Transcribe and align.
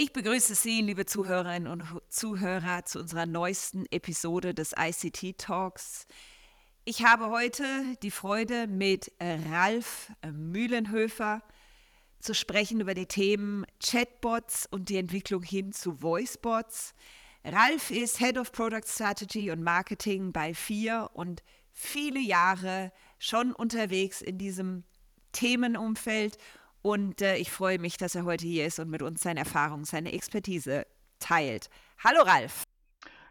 Ich 0.00 0.12
begrüße 0.12 0.54
Sie, 0.54 0.80
liebe 0.80 1.06
Zuhörerinnen 1.06 1.66
und 1.66 1.82
Zuhörer, 2.08 2.84
zu 2.84 3.00
unserer 3.00 3.26
neuesten 3.26 3.84
Episode 3.90 4.54
des 4.54 4.72
ICT 4.78 5.36
Talks. 5.36 6.06
Ich 6.84 7.04
habe 7.04 7.30
heute 7.30 7.64
die 8.04 8.12
Freude, 8.12 8.68
mit 8.68 9.10
Ralf 9.20 10.12
Mühlenhöfer 10.24 11.42
zu 12.20 12.32
sprechen 12.32 12.80
über 12.80 12.94
die 12.94 13.06
Themen 13.06 13.66
Chatbots 13.84 14.68
und 14.70 14.88
die 14.88 14.98
Entwicklung 14.98 15.42
hin 15.42 15.72
zu 15.72 16.00
Voicebots. 16.00 16.94
Ralf 17.44 17.90
ist 17.90 18.20
Head 18.20 18.38
of 18.38 18.52
Product 18.52 18.86
Strategy 18.86 19.50
und 19.50 19.64
Marketing 19.64 20.30
bei 20.32 20.54
FIR 20.54 21.10
und 21.14 21.42
viele 21.72 22.20
Jahre 22.20 22.92
schon 23.18 23.52
unterwegs 23.52 24.22
in 24.22 24.38
diesem 24.38 24.84
Themenumfeld 25.32 26.38
und 26.82 27.20
äh, 27.22 27.36
ich 27.36 27.50
freue 27.50 27.78
mich, 27.78 27.96
dass 27.96 28.14
er 28.14 28.24
heute 28.24 28.46
hier 28.46 28.66
ist 28.66 28.78
und 28.78 28.90
mit 28.90 29.02
uns 29.02 29.22
seine 29.22 29.40
Erfahrung, 29.40 29.84
seine 29.84 30.12
Expertise 30.12 30.86
teilt. 31.18 31.70
Hallo 32.02 32.22
Ralf. 32.22 32.64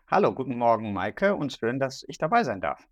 Hallo, 0.09 0.33
guten 0.33 0.57
Morgen, 0.57 0.93
Maike, 0.93 1.35
und 1.35 1.53
schön, 1.53 1.79
dass 1.79 2.05
ich 2.07 2.17
dabei 2.17 2.43
sein 2.43 2.61
darf. 2.61 2.87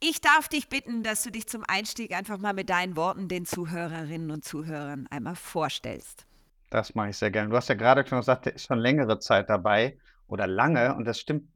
Ich 0.00 0.20
darf 0.20 0.48
dich 0.48 0.68
bitten, 0.68 1.02
dass 1.02 1.22
du 1.22 1.30
dich 1.30 1.46
zum 1.46 1.64
Einstieg 1.66 2.14
einfach 2.14 2.38
mal 2.38 2.52
mit 2.52 2.68
deinen 2.68 2.96
Worten 2.96 3.28
den 3.28 3.46
Zuhörerinnen 3.46 4.30
und 4.30 4.44
Zuhörern 4.44 5.06
einmal 5.10 5.36
vorstellst. 5.36 6.26
Das 6.70 6.94
mache 6.94 7.10
ich 7.10 7.16
sehr 7.16 7.30
gerne. 7.30 7.50
Du 7.50 7.56
hast 7.56 7.68
ja 7.68 7.74
gerade 7.74 8.06
schon 8.06 8.18
gesagt, 8.18 8.46
der 8.46 8.54
ist 8.54 8.66
schon 8.66 8.78
längere 8.78 9.18
Zeit 9.18 9.48
dabei 9.48 9.96
oder 10.26 10.46
lange 10.46 10.94
und 10.94 11.04
das 11.04 11.20
stimmt 11.20 11.48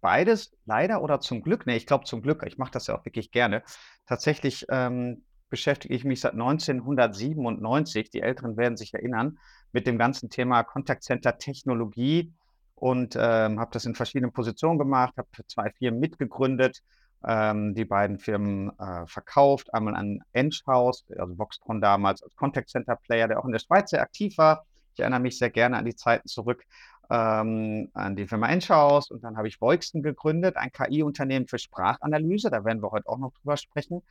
beides 0.00 0.56
leider 0.66 1.02
oder 1.02 1.20
zum 1.20 1.42
Glück. 1.42 1.66
Nee, 1.66 1.76
ich 1.76 1.86
glaube 1.86 2.04
zum 2.04 2.22
Glück. 2.22 2.44
Ich 2.46 2.58
mache 2.58 2.70
das 2.70 2.86
ja 2.86 2.96
auch 2.96 3.04
wirklich 3.04 3.30
gerne. 3.32 3.62
Tatsächlich 4.06 4.66
ähm, 4.68 5.24
beschäftige 5.48 5.94
ich 5.94 6.04
mich 6.04 6.20
seit 6.20 6.32
1997, 6.32 8.10
die 8.10 8.22
Älteren 8.22 8.56
werden 8.56 8.76
sich 8.76 8.94
erinnern, 8.94 9.38
mit 9.72 9.86
dem 9.86 9.98
ganzen 9.98 10.30
Thema 10.30 10.62
Contact 10.62 11.02
Center 11.02 11.38
Technologie 11.38 12.32
und 12.74 13.16
ähm, 13.16 13.58
habe 13.58 13.70
das 13.72 13.86
in 13.86 13.94
verschiedenen 13.94 14.32
Positionen 14.32 14.78
gemacht, 14.78 15.14
habe 15.16 15.28
zwei 15.46 15.70
Firmen 15.70 16.00
mitgegründet, 16.00 16.82
ähm, 17.26 17.74
die 17.74 17.84
beiden 17.84 18.18
Firmen 18.18 18.70
äh, 18.78 19.06
verkauft, 19.06 19.72
einmal 19.72 19.96
an 19.96 20.20
Enschhaus, 20.32 21.04
also 21.16 21.38
Voxtron 21.38 21.80
damals 21.80 22.22
als 22.22 22.36
Contact 22.36 22.68
Center 22.68 22.96
Player, 22.96 23.28
der 23.28 23.40
auch 23.40 23.46
in 23.46 23.52
der 23.52 23.58
Schweiz 23.58 23.90
sehr 23.90 24.02
aktiv 24.02 24.36
war. 24.38 24.66
Ich 24.94 25.00
erinnere 25.00 25.20
mich 25.20 25.38
sehr 25.38 25.50
gerne 25.50 25.76
an 25.76 25.84
die 25.84 25.94
Zeiten 25.94 26.28
zurück, 26.28 26.64
ähm, 27.10 27.90
an 27.94 28.16
die 28.16 28.26
Firma 28.26 28.48
Enschhaus 28.48 29.10
und 29.10 29.22
dann 29.22 29.36
habe 29.36 29.48
ich 29.48 29.60
Voixten 29.60 30.02
gegründet, 30.02 30.56
ein 30.56 30.72
KI-Unternehmen 30.72 31.46
für 31.46 31.58
Sprachanalyse, 31.58 32.50
da 32.50 32.64
werden 32.64 32.82
wir 32.82 32.90
heute 32.90 33.08
auch 33.08 33.18
noch 33.18 33.32
drüber 33.32 33.56
sprechen. 33.56 34.02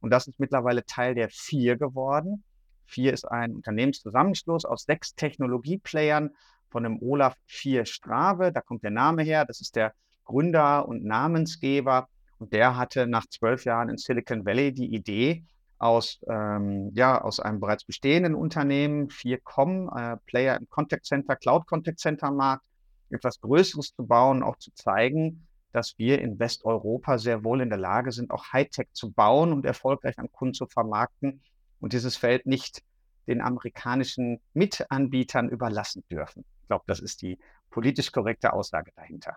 Und 0.00 0.10
das 0.10 0.26
ist 0.26 0.38
mittlerweile 0.38 0.84
Teil 0.84 1.14
der 1.14 1.30
Vier 1.30 1.76
geworden. 1.76 2.44
Vier 2.86 3.12
ist 3.12 3.24
ein 3.24 3.54
Unternehmenszusammenschluss 3.54 4.64
aus 4.64 4.84
sechs 4.84 5.14
Technologieplayern 5.14 6.30
von 6.68 6.82
dem 6.82 7.00
Olaf 7.00 7.36
Vier 7.46 7.86
Strave. 7.86 8.52
Da 8.52 8.60
kommt 8.60 8.82
der 8.82 8.90
Name 8.90 9.22
her. 9.22 9.44
Das 9.46 9.60
ist 9.60 9.76
der 9.76 9.94
Gründer 10.24 10.86
und 10.86 11.04
Namensgeber. 11.04 12.08
Und 12.38 12.52
der 12.52 12.76
hatte 12.76 13.06
nach 13.06 13.26
zwölf 13.26 13.64
Jahren 13.64 13.88
in 13.88 13.96
Silicon 13.96 14.44
Valley 14.44 14.72
die 14.72 14.94
Idee, 14.94 15.44
aus, 15.84 16.18
ähm, 16.28 16.90
ja, 16.94 17.20
aus 17.20 17.40
einem 17.40 17.60
bereits 17.60 17.84
bestehenden 17.84 18.34
Unternehmen, 18.34 19.08
4Com, 19.08 19.94
äh, 19.94 20.16
Player 20.24 20.56
im 20.56 20.66
Contact 20.70 21.04
Center, 21.04 21.36
Cloud 21.36 21.66
Contact 21.66 21.98
Center 21.98 22.30
Markt, 22.30 22.64
etwas 23.10 23.38
Größeres 23.40 23.94
zu 23.94 24.06
bauen, 24.06 24.42
auch 24.42 24.56
zu 24.56 24.72
zeigen, 24.72 25.46
dass 25.72 25.98
wir 25.98 26.22
in 26.22 26.38
Westeuropa 26.38 27.18
sehr 27.18 27.44
wohl 27.44 27.60
in 27.60 27.68
der 27.68 27.78
Lage 27.78 28.12
sind, 28.12 28.30
auch 28.30 28.52
Hightech 28.52 28.88
zu 28.92 29.12
bauen 29.12 29.52
und 29.52 29.66
erfolgreich 29.66 30.18
an 30.18 30.32
Kunden 30.32 30.54
zu 30.54 30.66
vermarkten 30.66 31.42
und 31.80 31.92
dieses 31.92 32.16
Feld 32.16 32.46
nicht 32.46 32.82
den 33.26 33.42
amerikanischen 33.42 34.40
Mitanbietern 34.54 35.50
überlassen 35.50 36.02
dürfen. 36.10 36.46
Ich 36.62 36.68
glaube, 36.68 36.84
das 36.86 37.00
ist 37.00 37.20
die 37.20 37.38
politisch 37.70 38.10
korrekte 38.10 38.54
Aussage 38.54 38.90
dahinter. 38.96 39.36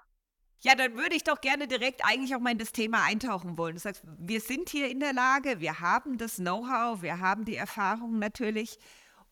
Ja, 0.61 0.73
dann 0.75 0.95
würde 0.95 1.15
ich 1.15 1.23
doch 1.23 1.39
gerne 1.39 1.67
direkt 1.67 2.01
eigentlich 2.03 2.35
auch 2.35 2.39
mal 2.39 2.51
in 2.51 2.57
das 2.57 2.71
Thema 2.71 3.03
eintauchen 3.03 3.57
wollen. 3.57 3.75
Du 3.75 3.81
sagst, 3.81 4.03
wir 4.17 4.41
sind 4.41 4.69
hier 4.69 4.89
in 4.89 4.99
der 4.99 5.13
Lage, 5.13 5.59
wir 5.59 5.79
haben 5.79 6.17
das 6.17 6.37
Know-how, 6.37 7.01
wir 7.01 7.19
haben 7.19 7.45
die 7.45 7.55
Erfahrung 7.55 8.17
natürlich. 8.17 8.79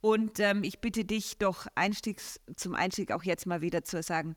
Und 0.01 0.39
ähm, 0.39 0.63
ich 0.63 0.81
bitte 0.81 1.03
dich 1.03 1.39
doch 1.39 1.65
Einstiegs, 1.73 2.39
zum 2.55 2.75
Einstieg 2.75 3.11
auch 3.11 3.23
jetzt 3.23 3.47
mal 3.47 3.61
wieder 3.61 3.83
zu 3.83 4.03
sagen, 4.03 4.35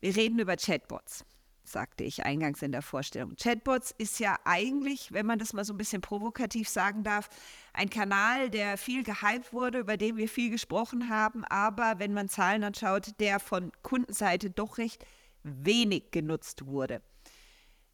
wir 0.00 0.16
reden 0.16 0.38
über 0.38 0.56
Chatbots 0.56 1.26
sagte 1.70 2.04
ich 2.04 2.24
eingangs 2.24 2.62
in 2.62 2.72
der 2.72 2.82
Vorstellung. 2.82 3.36
Chatbots 3.36 3.94
ist 3.96 4.18
ja 4.18 4.36
eigentlich, 4.44 5.12
wenn 5.12 5.26
man 5.26 5.38
das 5.38 5.52
mal 5.52 5.64
so 5.64 5.72
ein 5.72 5.78
bisschen 5.78 6.00
provokativ 6.00 6.68
sagen 6.68 7.04
darf, 7.04 7.28
ein 7.72 7.90
Kanal, 7.90 8.50
der 8.50 8.76
viel 8.76 9.02
gehypt 9.02 9.52
wurde, 9.52 9.78
über 9.78 9.96
den 9.96 10.16
wir 10.16 10.28
viel 10.28 10.50
gesprochen 10.50 11.08
haben, 11.08 11.44
aber 11.44 11.98
wenn 11.98 12.12
man 12.12 12.28
Zahlen 12.28 12.64
anschaut, 12.64 13.12
der 13.20 13.40
von 13.40 13.72
Kundenseite 13.82 14.50
doch 14.50 14.78
recht 14.78 15.04
wenig 15.42 16.10
genutzt 16.10 16.66
wurde. 16.66 17.02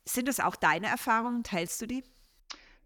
Sind 0.04 0.28
das 0.28 0.40
auch 0.40 0.56
deine 0.56 0.86
Erfahrungen? 0.86 1.42
Teilst 1.42 1.80
du 1.82 1.86
die? 1.86 2.04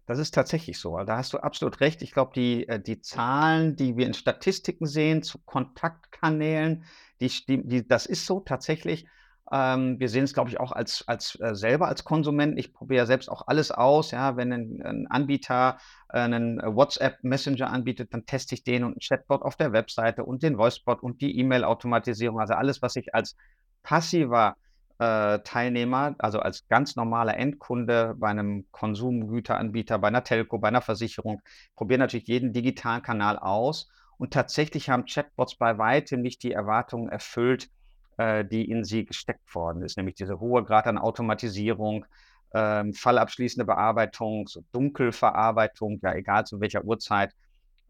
Das 0.07 0.19
ist 0.19 0.33
tatsächlich 0.33 0.79
so. 0.79 0.97
Da 0.97 1.17
hast 1.17 1.33
du 1.33 1.37
absolut 1.37 1.79
recht. 1.79 2.01
Ich 2.01 2.11
glaube, 2.11 2.31
die, 2.35 2.67
äh, 2.67 2.81
die 2.81 3.01
Zahlen, 3.01 3.75
die 3.75 3.95
wir 3.95 4.07
in 4.07 4.13
Statistiken 4.13 4.87
sehen 4.87 5.23
zu 5.23 5.37
Kontaktkanälen, 5.45 6.85
die, 7.21 7.31
die, 7.47 7.87
das 7.87 8.07
ist 8.07 8.25
so 8.25 8.39
tatsächlich. 8.39 9.05
Ähm, 9.51 9.99
wir 9.99 10.09
sehen 10.09 10.23
es, 10.23 10.33
glaube 10.33 10.49
ich, 10.49 10.59
auch 10.59 10.71
als, 10.71 11.07
als 11.07 11.39
äh, 11.39 11.55
selber 11.55 11.87
als 11.87 12.03
Konsument. 12.03 12.57
Ich 12.57 12.73
probiere 12.73 12.99
ja 12.99 13.05
selbst 13.05 13.29
auch 13.29 13.47
alles 13.47 13.69
aus. 13.69 14.11
Ja, 14.11 14.37
wenn 14.37 14.51
ein, 14.51 14.81
ein 14.81 15.07
Anbieter 15.07 15.77
äh, 16.09 16.19
einen 16.19 16.57
WhatsApp 16.57 17.23
Messenger 17.23 17.69
anbietet, 17.69 18.13
dann 18.13 18.25
teste 18.25 18.55
ich 18.55 18.63
den 18.63 18.83
und 18.83 18.97
ein 18.97 18.99
Chatbot 18.99 19.43
auf 19.43 19.55
der 19.55 19.71
Webseite 19.71 20.23
und 20.23 20.41
den 20.41 20.57
Voicebot 20.57 21.03
und 21.03 21.21
die 21.21 21.37
E-Mail-Automatisierung. 21.37 22.39
Also 22.39 22.53
alles, 22.53 22.81
was 22.81 22.95
ich 22.95 23.13
als 23.13 23.35
passiver 23.83 24.55
äh, 24.99 25.39
Teilnehmer, 25.39 26.15
also 26.19 26.39
als 26.39 26.67
ganz 26.67 26.95
normaler 26.95 27.37
Endkunde 27.37 28.15
bei 28.17 28.29
einem 28.29 28.65
Konsumgüteranbieter, 28.71 29.97
bei 29.99 30.09
einer 30.09 30.23
Telco, 30.23 30.59
bei 30.59 30.67
einer 30.67 30.81
Versicherung, 30.81 31.41
probiere 31.75 31.99
natürlich 31.99 32.27
jeden 32.27 32.53
digitalen 32.53 33.01
Kanal 33.01 33.39
aus. 33.39 33.89
Und 34.17 34.31
tatsächlich 34.33 34.89
haben 34.89 35.05
Chatbots 35.05 35.55
bei 35.55 35.79
weitem 35.79 36.21
nicht 36.21 36.43
die 36.43 36.51
Erwartungen 36.51 37.09
erfüllt, 37.09 37.69
äh, 38.17 38.45
die 38.45 38.69
in 38.69 38.83
sie 38.83 39.05
gesteckt 39.05 39.55
worden 39.55 39.81
ist, 39.81 39.97
nämlich 39.97 40.15
diese 40.15 40.39
hohe 40.39 40.63
Grad 40.63 40.85
an 40.85 40.99
Automatisierung, 40.99 42.05
ähm, 42.53 42.93
fallabschließende 42.93 43.65
Bearbeitung, 43.65 44.47
so 44.47 44.63
Dunkelverarbeitung, 44.71 45.99
ja, 46.03 46.13
egal 46.13 46.45
zu 46.45 46.59
welcher 46.59 46.83
Uhrzeit. 46.83 47.33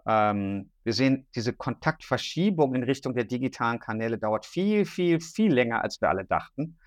Ähm, 0.06 0.70
wir 0.84 0.94
sehen, 0.94 1.28
diese 1.36 1.54
Kontaktverschiebung 1.54 2.76
in 2.76 2.84
Richtung 2.84 3.14
der 3.14 3.26
digitalen 3.26 3.80
Kanäle 3.80 4.18
dauert 4.18 4.46
viel, 4.46 4.86
viel, 4.86 5.20
viel 5.20 5.54
länger, 5.54 5.84
als 5.84 6.02
wir 6.02 6.10
alle 6.10 6.26
dachten. 6.26 6.78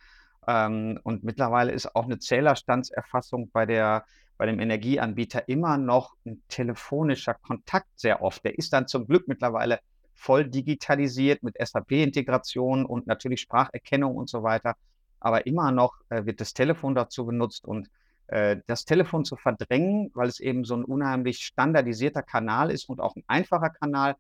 Ähm, 0.47 0.99
und 1.03 1.25
mittlerweile 1.25 1.73
ist 1.73 1.95
auch 1.95 2.05
eine 2.05 2.19
Zählerstandserfassung 2.19 3.51
bei, 3.51 3.67
der, 3.67 4.05
bei 4.37 4.47
dem 4.47 4.61
Energieanbieter 4.61 5.49
immer 5.49 5.79
noch 5.79 6.15
ein 6.27 6.43
telefonischer 6.49 7.35
Kontakt 7.35 7.89
sehr 7.97 8.23
oft. 8.23 8.45
Der 8.45 8.59
ist 8.59 8.73
dann 8.73 8.89
zum 8.89 9.07
Glück 9.07 9.29
mittlerweile 9.29 9.81
voll 10.15 10.49
digitalisiert 10.49 11.43
mit 11.43 11.57
SAP-Integration 11.59 12.85
und 12.85 13.07
natürlich 13.07 13.41
Spracherkennung 13.41 14.17
und 14.17 14.29
so 14.29 14.43
weiter. 14.43 14.75
Aber 15.21 15.47
immer 15.47 15.73
noch 15.73 15.95
äh, 16.09 16.27
wird 16.27 16.41
das 16.41 16.53
Telefon 16.53 16.95
dazu 16.95 17.25
benutzt 17.27 17.65
und 17.65 17.89
das 18.27 18.85
Telefon 18.87 19.25
zu 19.25 19.37
verdrängen, 19.37 20.11
weil 20.15 20.29
es 20.29 20.41
eben 20.41 20.65
so 20.65 20.75
ein 20.75 20.85
unheimlich 20.85 21.39
standardisierter 21.41 22.23
Kanal 22.23 22.71
ist 22.71 22.89
und 22.89 23.01
auch 23.01 23.15
ein 23.17 23.25
einfacher 23.27 23.71
Kanal, 23.71 24.17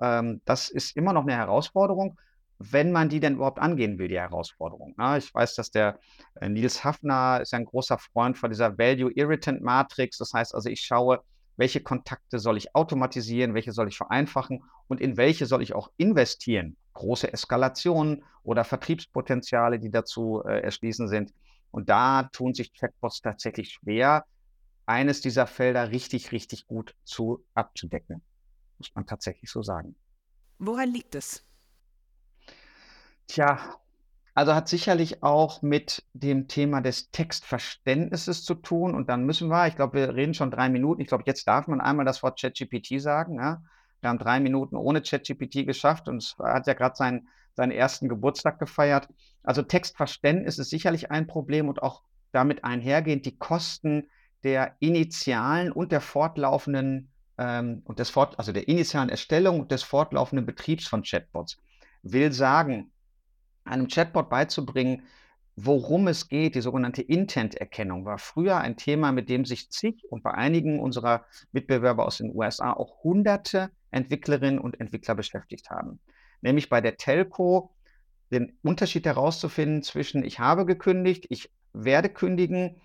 ähm, 0.00 0.40
das 0.44 0.68
ist 0.68 0.96
immer 0.96 1.12
noch 1.12 1.22
eine 1.22 1.36
Herausforderung, 1.36 2.18
wenn 2.58 2.90
man 2.90 3.08
die 3.08 3.20
denn 3.20 3.34
überhaupt 3.34 3.60
angehen 3.60 3.98
will, 3.98 4.08
die 4.08 4.18
Herausforderung. 4.18 4.94
Ne? 4.98 5.18
ich 5.18 5.32
weiß, 5.32 5.54
dass 5.54 5.70
der 5.70 5.98
äh, 6.40 6.48
Nils 6.48 6.82
Hafner 6.82 7.40
ist 7.40 7.54
ein 7.54 7.64
großer 7.64 7.98
Freund 7.98 8.36
von 8.36 8.50
dieser 8.50 8.78
Value 8.78 9.12
Irritant 9.12 9.62
Matrix. 9.62 10.18
Das 10.18 10.32
heißt 10.32 10.54
also, 10.54 10.68
ich 10.68 10.80
schaue, 10.80 11.22
welche 11.56 11.80
Kontakte 11.80 12.38
soll 12.38 12.56
ich 12.56 12.74
automatisieren, 12.74 13.54
welche 13.54 13.72
soll 13.72 13.88
ich 13.88 13.96
vereinfachen 13.96 14.62
und 14.88 15.00
in 15.00 15.16
welche 15.16 15.46
soll 15.46 15.62
ich 15.62 15.74
auch 15.74 15.90
investieren. 15.96 16.76
Große 16.94 17.32
Eskalationen 17.32 18.24
oder 18.42 18.64
Vertriebspotenziale, 18.64 19.78
die 19.78 19.90
dazu 19.90 20.42
äh, 20.44 20.60
erschließen 20.60 21.08
sind. 21.08 21.32
Und 21.70 21.88
da 21.88 22.24
tun 22.24 22.54
sich 22.54 22.72
Chatbots 22.72 23.20
tatsächlich 23.20 23.72
schwer, 23.72 24.24
eines 24.86 25.20
dieser 25.20 25.46
Felder 25.46 25.90
richtig, 25.90 26.32
richtig 26.32 26.66
gut 26.66 26.94
zu 27.04 27.44
abzudecken. 27.54 28.22
Muss 28.78 28.94
man 28.94 29.06
tatsächlich 29.06 29.50
so 29.50 29.62
sagen. 29.62 29.94
Woran 30.58 30.90
liegt 30.90 31.14
es? 31.14 31.44
Tja, 33.26 33.58
also 34.34 34.54
hat 34.54 34.68
sicherlich 34.68 35.22
auch 35.22 35.62
mit 35.62 36.04
dem 36.14 36.48
Thema 36.48 36.80
des 36.80 37.10
Textverständnisses 37.10 38.44
zu 38.44 38.54
tun. 38.54 38.94
Und 38.94 39.08
dann 39.08 39.26
müssen 39.26 39.48
wir, 39.48 39.66
ich 39.66 39.76
glaube, 39.76 39.98
wir 39.98 40.14
reden 40.14 40.32
schon 40.32 40.50
drei 40.50 40.68
Minuten. 40.68 41.00
Ich 41.00 41.08
glaube, 41.08 41.24
jetzt 41.26 41.48
darf 41.48 41.66
man 41.66 41.80
einmal 41.80 42.06
das 42.06 42.22
Wort 42.22 42.40
ChatGPT 42.40 43.00
sagen. 43.00 43.40
Ja? 43.40 43.62
Wir 44.00 44.10
haben 44.10 44.18
drei 44.18 44.38
Minuten 44.40 44.76
ohne 44.76 45.02
ChatGPT 45.02 45.66
geschafft 45.66 46.08
und 46.08 46.18
es 46.18 46.36
hat 46.38 46.66
ja 46.66 46.74
gerade 46.74 46.94
seinen, 46.94 47.28
seinen 47.58 47.72
ersten 47.72 48.08
Geburtstag 48.08 48.60
gefeiert. 48.60 49.08
Also 49.42 49.62
Textverständnis 49.62 50.58
ist 50.58 50.70
sicherlich 50.70 51.10
ein 51.10 51.26
Problem 51.26 51.68
und 51.68 51.82
auch 51.82 52.02
damit 52.30 52.62
einhergehend 52.62 53.26
die 53.26 53.36
Kosten 53.36 54.08
der 54.44 54.76
initialen 54.78 55.72
und 55.72 55.90
der 55.90 56.00
fortlaufenden 56.00 57.10
ähm, 57.36 57.82
und 57.84 57.98
des 57.98 58.10
Fort, 58.10 58.38
also 58.38 58.52
der 58.52 58.68
initialen 58.68 59.08
Erstellung 59.08 59.58
und 59.58 59.72
des 59.72 59.82
fortlaufenden 59.82 60.46
Betriebs 60.46 60.86
von 60.86 61.02
Chatbots. 61.02 61.58
will 62.04 62.32
sagen, 62.32 62.92
einem 63.64 63.88
Chatbot 63.88 64.30
beizubringen, 64.30 65.02
worum 65.56 66.06
es 66.06 66.28
geht, 66.28 66.54
die 66.54 66.60
sogenannte 66.60 67.02
Intent-Erkennung, 67.02 68.04
war 68.04 68.18
früher 68.18 68.58
ein 68.58 68.76
Thema, 68.76 69.10
mit 69.10 69.28
dem 69.28 69.44
sich 69.44 69.68
zig 69.70 70.04
und 70.08 70.22
bei 70.22 70.30
einigen 70.30 70.78
unserer 70.78 71.24
Mitbewerber 71.50 72.06
aus 72.06 72.18
den 72.18 72.32
USA 72.32 72.72
auch 72.72 73.02
hunderte 73.02 73.70
Entwicklerinnen 73.90 74.60
und 74.60 74.78
Entwickler 74.78 75.16
beschäftigt 75.16 75.70
haben. 75.70 75.98
Nämlich 76.40 76.68
bei 76.68 76.80
der 76.80 76.96
Telco 76.96 77.74
den 78.30 78.58
Unterschied 78.62 79.06
herauszufinden 79.06 79.82
zwischen 79.82 80.24
ich 80.24 80.38
habe 80.38 80.66
gekündigt, 80.66 81.26
ich 81.30 81.50
werde 81.72 82.08
kündigen, 82.08 82.80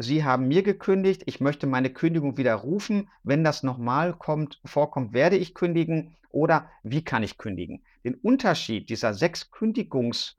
Sie 0.00 0.22
haben 0.22 0.46
mir 0.46 0.62
gekündigt, 0.62 1.24
ich 1.26 1.40
möchte 1.40 1.66
meine 1.66 1.90
Kündigung 1.90 2.36
widerrufen. 2.36 3.10
Wenn 3.24 3.42
das 3.42 3.64
nochmal 3.64 4.14
kommt, 4.14 4.60
vorkommt, 4.64 5.12
werde 5.12 5.36
ich 5.36 5.54
kündigen 5.54 6.16
oder 6.30 6.70
wie 6.84 7.02
kann 7.02 7.24
ich 7.24 7.36
kündigen? 7.36 7.82
Den 8.04 8.14
Unterschied 8.14 8.88
dieser 8.90 9.12
sechs 9.12 9.50
Kündigungschats, 9.50 10.36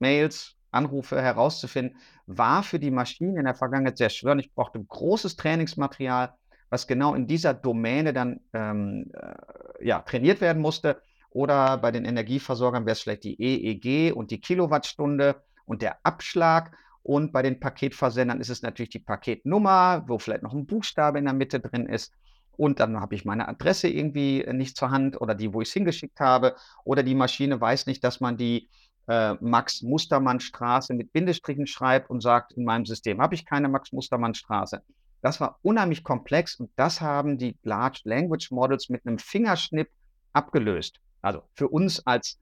Mails, 0.00 0.56
Anrufe 0.72 1.22
herauszufinden, 1.22 1.98
war 2.26 2.64
für 2.64 2.80
die 2.80 2.90
Maschine 2.90 3.38
in 3.38 3.44
der 3.44 3.54
Vergangenheit 3.54 3.96
sehr 3.96 4.10
schwer. 4.10 4.32
Und 4.32 4.40
ich 4.40 4.52
brauchte 4.52 4.82
großes 4.82 5.36
Trainingsmaterial, 5.36 6.34
was 6.68 6.88
genau 6.88 7.14
in 7.14 7.28
dieser 7.28 7.54
Domäne 7.54 8.12
dann 8.12 8.40
ähm, 8.52 9.12
äh, 9.14 9.86
ja, 9.86 10.00
trainiert 10.00 10.40
werden 10.40 10.60
musste. 10.60 11.00
Oder 11.36 11.76
bei 11.76 11.90
den 11.90 12.06
Energieversorgern 12.06 12.86
wäre 12.86 12.94
es 12.94 13.02
vielleicht 13.02 13.24
die 13.24 13.38
EEG 13.38 14.16
und 14.16 14.30
die 14.30 14.40
Kilowattstunde 14.40 15.42
und 15.66 15.82
der 15.82 15.98
Abschlag. 16.02 16.74
Und 17.02 17.30
bei 17.30 17.42
den 17.42 17.60
Paketversendern 17.60 18.40
ist 18.40 18.48
es 18.48 18.62
natürlich 18.62 18.88
die 18.88 19.00
Paketnummer, 19.00 20.02
wo 20.06 20.18
vielleicht 20.18 20.42
noch 20.42 20.54
ein 20.54 20.64
Buchstabe 20.64 21.18
in 21.18 21.26
der 21.26 21.34
Mitte 21.34 21.60
drin 21.60 21.84
ist. 21.84 22.14
Und 22.56 22.80
dann 22.80 22.98
habe 23.00 23.14
ich 23.14 23.26
meine 23.26 23.48
Adresse 23.48 23.86
irgendwie 23.86 24.46
nicht 24.50 24.78
zur 24.78 24.90
Hand 24.90 25.20
oder 25.20 25.34
die, 25.34 25.52
wo 25.52 25.60
ich 25.60 25.68
es 25.68 25.74
hingeschickt 25.74 26.20
habe. 26.20 26.56
Oder 26.84 27.02
die 27.02 27.14
Maschine 27.14 27.60
weiß 27.60 27.84
nicht, 27.84 28.02
dass 28.02 28.18
man 28.18 28.38
die 28.38 28.70
äh, 29.06 29.34
Max-Mustermann-Straße 29.34 30.94
mit 30.94 31.12
Bindestrichen 31.12 31.66
schreibt 31.66 32.08
und 32.08 32.22
sagt, 32.22 32.52
in 32.54 32.64
meinem 32.64 32.86
System 32.86 33.20
habe 33.20 33.34
ich 33.34 33.44
keine 33.44 33.68
Max-Mustermann-Straße. 33.68 34.80
Das 35.20 35.38
war 35.38 35.58
unheimlich 35.60 36.02
komplex 36.02 36.58
und 36.58 36.70
das 36.76 37.02
haben 37.02 37.36
die 37.36 37.58
Large 37.62 38.00
Language 38.04 38.50
Models 38.52 38.88
mit 38.88 39.06
einem 39.06 39.18
Fingerschnipp 39.18 39.90
abgelöst. 40.32 40.98
Also 41.26 41.42
für 41.54 41.66
uns 41.66 42.06
als 42.06 42.38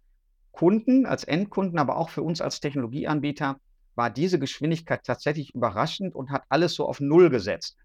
Kunden, 0.52 1.06
als 1.06 1.24
Endkunden, 1.24 1.78
aber 1.78 1.96
auch 1.96 2.10
für 2.10 2.22
uns 2.22 2.42
als 2.42 2.60
Technologieanbieter 2.60 3.58
war 3.94 4.10
diese 4.10 4.38
Geschwindigkeit 4.38 5.04
tatsächlich 5.04 5.54
überraschend 5.54 6.14
und 6.14 6.30
hat 6.30 6.42
alles 6.50 6.74
so 6.74 6.86
auf 6.86 7.00
Null 7.00 7.30
gesetzt. 7.30 7.78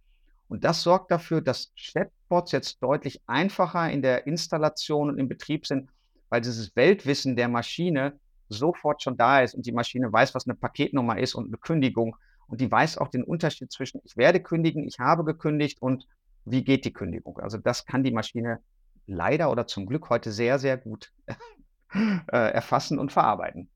Und 0.49 0.65
das 0.65 0.81
sorgt 0.81 1.09
dafür, 1.09 1.39
dass 1.39 1.71
Chatbots 1.79 2.51
jetzt 2.51 2.83
deutlich 2.83 3.21
einfacher 3.27 3.89
in 3.89 4.01
der 4.01 4.27
Installation 4.27 5.09
und 5.09 5.19
im 5.19 5.29
Betrieb 5.29 5.65
sind, 5.65 5.89
weil 6.27 6.41
dieses 6.41 6.75
Weltwissen 6.75 7.37
der 7.37 7.47
Maschine 7.47 8.19
sofort 8.49 9.01
schon 9.01 9.15
da 9.15 9.39
ist 9.39 9.55
und 9.55 9.65
die 9.65 9.71
Maschine 9.71 10.11
weiß, 10.11 10.35
was 10.35 10.47
eine 10.47 10.55
Paketnummer 10.55 11.17
ist 11.17 11.33
und 11.33 11.47
eine 11.47 11.57
Kündigung. 11.59 12.17
Und 12.47 12.59
die 12.59 12.69
weiß 12.69 12.97
auch 12.97 13.07
den 13.07 13.23
Unterschied 13.23 13.71
zwischen 13.71 14.01
ich 14.03 14.17
werde 14.17 14.41
kündigen, 14.41 14.85
ich 14.85 14.99
habe 14.99 15.23
gekündigt 15.23 15.81
und 15.81 16.07
wie 16.43 16.65
geht 16.65 16.83
die 16.83 16.91
Kündigung. 16.91 17.39
Also 17.39 17.57
das 17.57 17.85
kann 17.85 18.03
die 18.03 18.11
Maschine 18.11 18.59
leider 19.09 19.51
oder 19.51 19.67
zum 19.67 19.85
Glück 19.85 20.09
heute 20.09 20.31
sehr, 20.31 20.59
sehr 20.59 20.77
gut 20.77 21.11
äh, 21.93 22.51
erfassen 22.51 22.99
und 22.99 23.11
verarbeiten. 23.11 23.69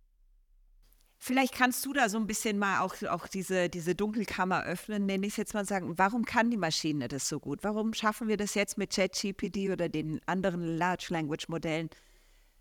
Vielleicht 1.17 1.53
kannst 1.53 1.85
du 1.85 1.93
da 1.93 2.09
so 2.09 2.17
ein 2.17 2.27
bisschen 2.27 2.59
mal 2.59 2.81
auch, 2.81 3.01
auch 3.03 3.27
diese, 3.27 3.69
diese 3.69 3.95
Dunkelkammer 3.95 4.65
öffnen, 4.65 5.05
nenne 5.05 5.25
ich 5.25 5.33
es 5.33 5.37
jetzt 5.37 5.53
mal 5.53 5.63
sagen. 5.63 5.97
Warum 5.97 6.25
kann 6.25 6.51
die 6.51 6.57
Maschine 6.57 7.07
das 7.07 7.29
so 7.29 7.39
gut? 7.39 7.63
Warum 7.63 7.93
schaffen 7.93 8.27
wir 8.27 8.35
das 8.35 8.55
jetzt 8.55 8.77
mit 8.77 8.93
ChatGPT 8.93 9.69
oder 9.71 9.87
den 9.87 10.19
anderen 10.25 10.77
Large 10.77 11.07
Language 11.11 11.47
Modellen 11.47 11.89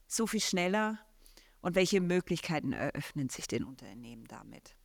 so 0.06 0.28
viel 0.28 0.40
schneller? 0.40 1.00
Und 1.60 1.74
welche 1.74 2.00
Möglichkeiten 2.00 2.72
eröffnen 2.72 3.28
sich 3.30 3.48
den 3.48 3.64
Unternehmen 3.64 4.26
damit? 4.28 4.76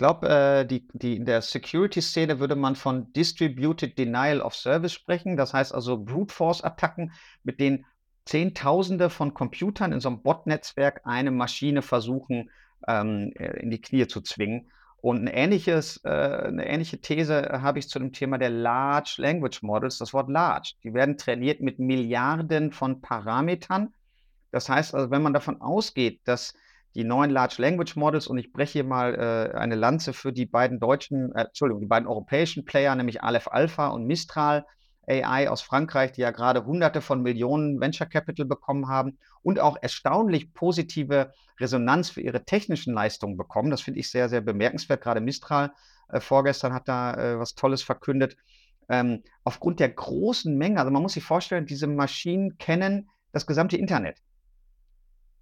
Ich 0.00 0.02
glaube, 0.02 0.30
äh, 0.30 0.64
die, 0.64 0.88
die, 0.94 1.16
in 1.16 1.26
der 1.26 1.42
Security-Szene 1.42 2.40
würde 2.40 2.56
man 2.56 2.74
von 2.74 3.12
Distributed 3.12 3.98
Denial 3.98 4.40
of 4.40 4.54
Service 4.54 4.94
sprechen. 4.94 5.36
Das 5.36 5.52
heißt 5.52 5.74
also 5.74 5.98
Brute 5.98 6.32
Force-Attacken, 6.32 7.12
mit 7.42 7.60
denen 7.60 7.84
Zehntausende 8.24 9.10
von 9.10 9.34
Computern 9.34 9.92
in 9.92 10.00
so 10.00 10.08
einem 10.08 10.22
Bot-Netzwerk 10.22 11.02
eine 11.04 11.30
Maschine 11.30 11.82
versuchen 11.82 12.48
ähm, 12.88 13.32
äh, 13.34 13.60
in 13.60 13.70
die 13.70 13.82
Knie 13.82 14.06
zu 14.06 14.22
zwingen. 14.22 14.70
Und 15.02 15.18
ein 15.18 15.26
ähnliches, 15.26 16.02
äh, 16.02 16.08
eine 16.08 16.66
ähnliche 16.66 17.02
These 17.02 17.60
habe 17.60 17.78
ich 17.78 17.90
zu 17.90 17.98
dem 17.98 18.14
Thema 18.14 18.38
der 18.38 18.48
Large 18.48 19.16
Language 19.18 19.60
Models, 19.60 19.98
das 19.98 20.14
Wort 20.14 20.30
Large. 20.30 20.76
Die 20.82 20.94
werden 20.94 21.18
trainiert 21.18 21.60
mit 21.60 21.78
Milliarden 21.78 22.72
von 22.72 23.02
Parametern. 23.02 23.92
Das 24.50 24.66
heißt 24.66 24.94
also, 24.94 25.10
wenn 25.10 25.20
man 25.20 25.34
davon 25.34 25.60
ausgeht, 25.60 26.22
dass 26.24 26.54
die 26.94 27.04
neuen 27.04 27.30
Large 27.30 27.56
Language 27.58 27.96
Models, 27.96 28.26
und 28.26 28.38
ich 28.38 28.52
breche 28.52 28.72
hier 28.72 28.84
mal 28.84 29.14
äh, 29.14 29.56
eine 29.56 29.76
Lanze 29.76 30.12
für 30.12 30.32
die 30.32 30.46
beiden 30.46 30.80
deutschen, 30.80 31.32
äh, 31.34 31.44
Entschuldigung, 31.44 31.80
die 31.80 31.86
beiden 31.86 32.08
europäischen 32.08 32.64
Player, 32.64 32.94
nämlich 32.94 33.22
Aleph 33.22 33.48
Alpha 33.48 33.88
und 33.88 34.06
Mistral, 34.06 34.64
AI 35.08 35.48
aus 35.48 35.62
Frankreich, 35.62 36.12
die 36.12 36.20
ja 36.20 36.30
gerade 36.30 36.64
Hunderte 36.64 37.00
von 37.00 37.22
Millionen 37.22 37.80
Venture 37.80 38.06
Capital 38.06 38.46
bekommen 38.46 38.88
haben 38.88 39.18
und 39.42 39.58
auch 39.58 39.76
erstaunlich 39.80 40.52
positive 40.52 41.32
Resonanz 41.58 42.10
für 42.10 42.20
ihre 42.20 42.44
technischen 42.44 42.94
Leistungen 42.94 43.36
bekommen. 43.36 43.70
Das 43.70 43.80
finde 43.80 44.00
ich 44.00 44.10
sehr, 44.10 44.28
sehr 44.28 44.40
bemerkenswert. 44.40 45.02
Gerade 45.02 45.20
Mistral 45.20 45.72
äh, 46.08 46.20
vorgestern 46.20 46.72
hat 46.72 46.88
da 46.88 47.14
äh, 47.14 47.38
was 47.38 47.54
Tolles 47.54 47.82
verkündet. 47.82 48.36
Ähm, 48.88 49.22
aufgrund 49.44 49.80
der 49.80 49.88
großen 49.88 50.56
Menge, 50.56 50.78
also 50.78 50.90
man 50.90 51.02
muss 51.02 51.14
sich 51.14 51.24
vorstellen, 51.24 51.66
diese 51.66 51.86
Maschinen 51.86 52.58
kennen 52.58 53.08
das 53.32 53.46
gesamte 53.46 53.76
Internet 53.76 54.18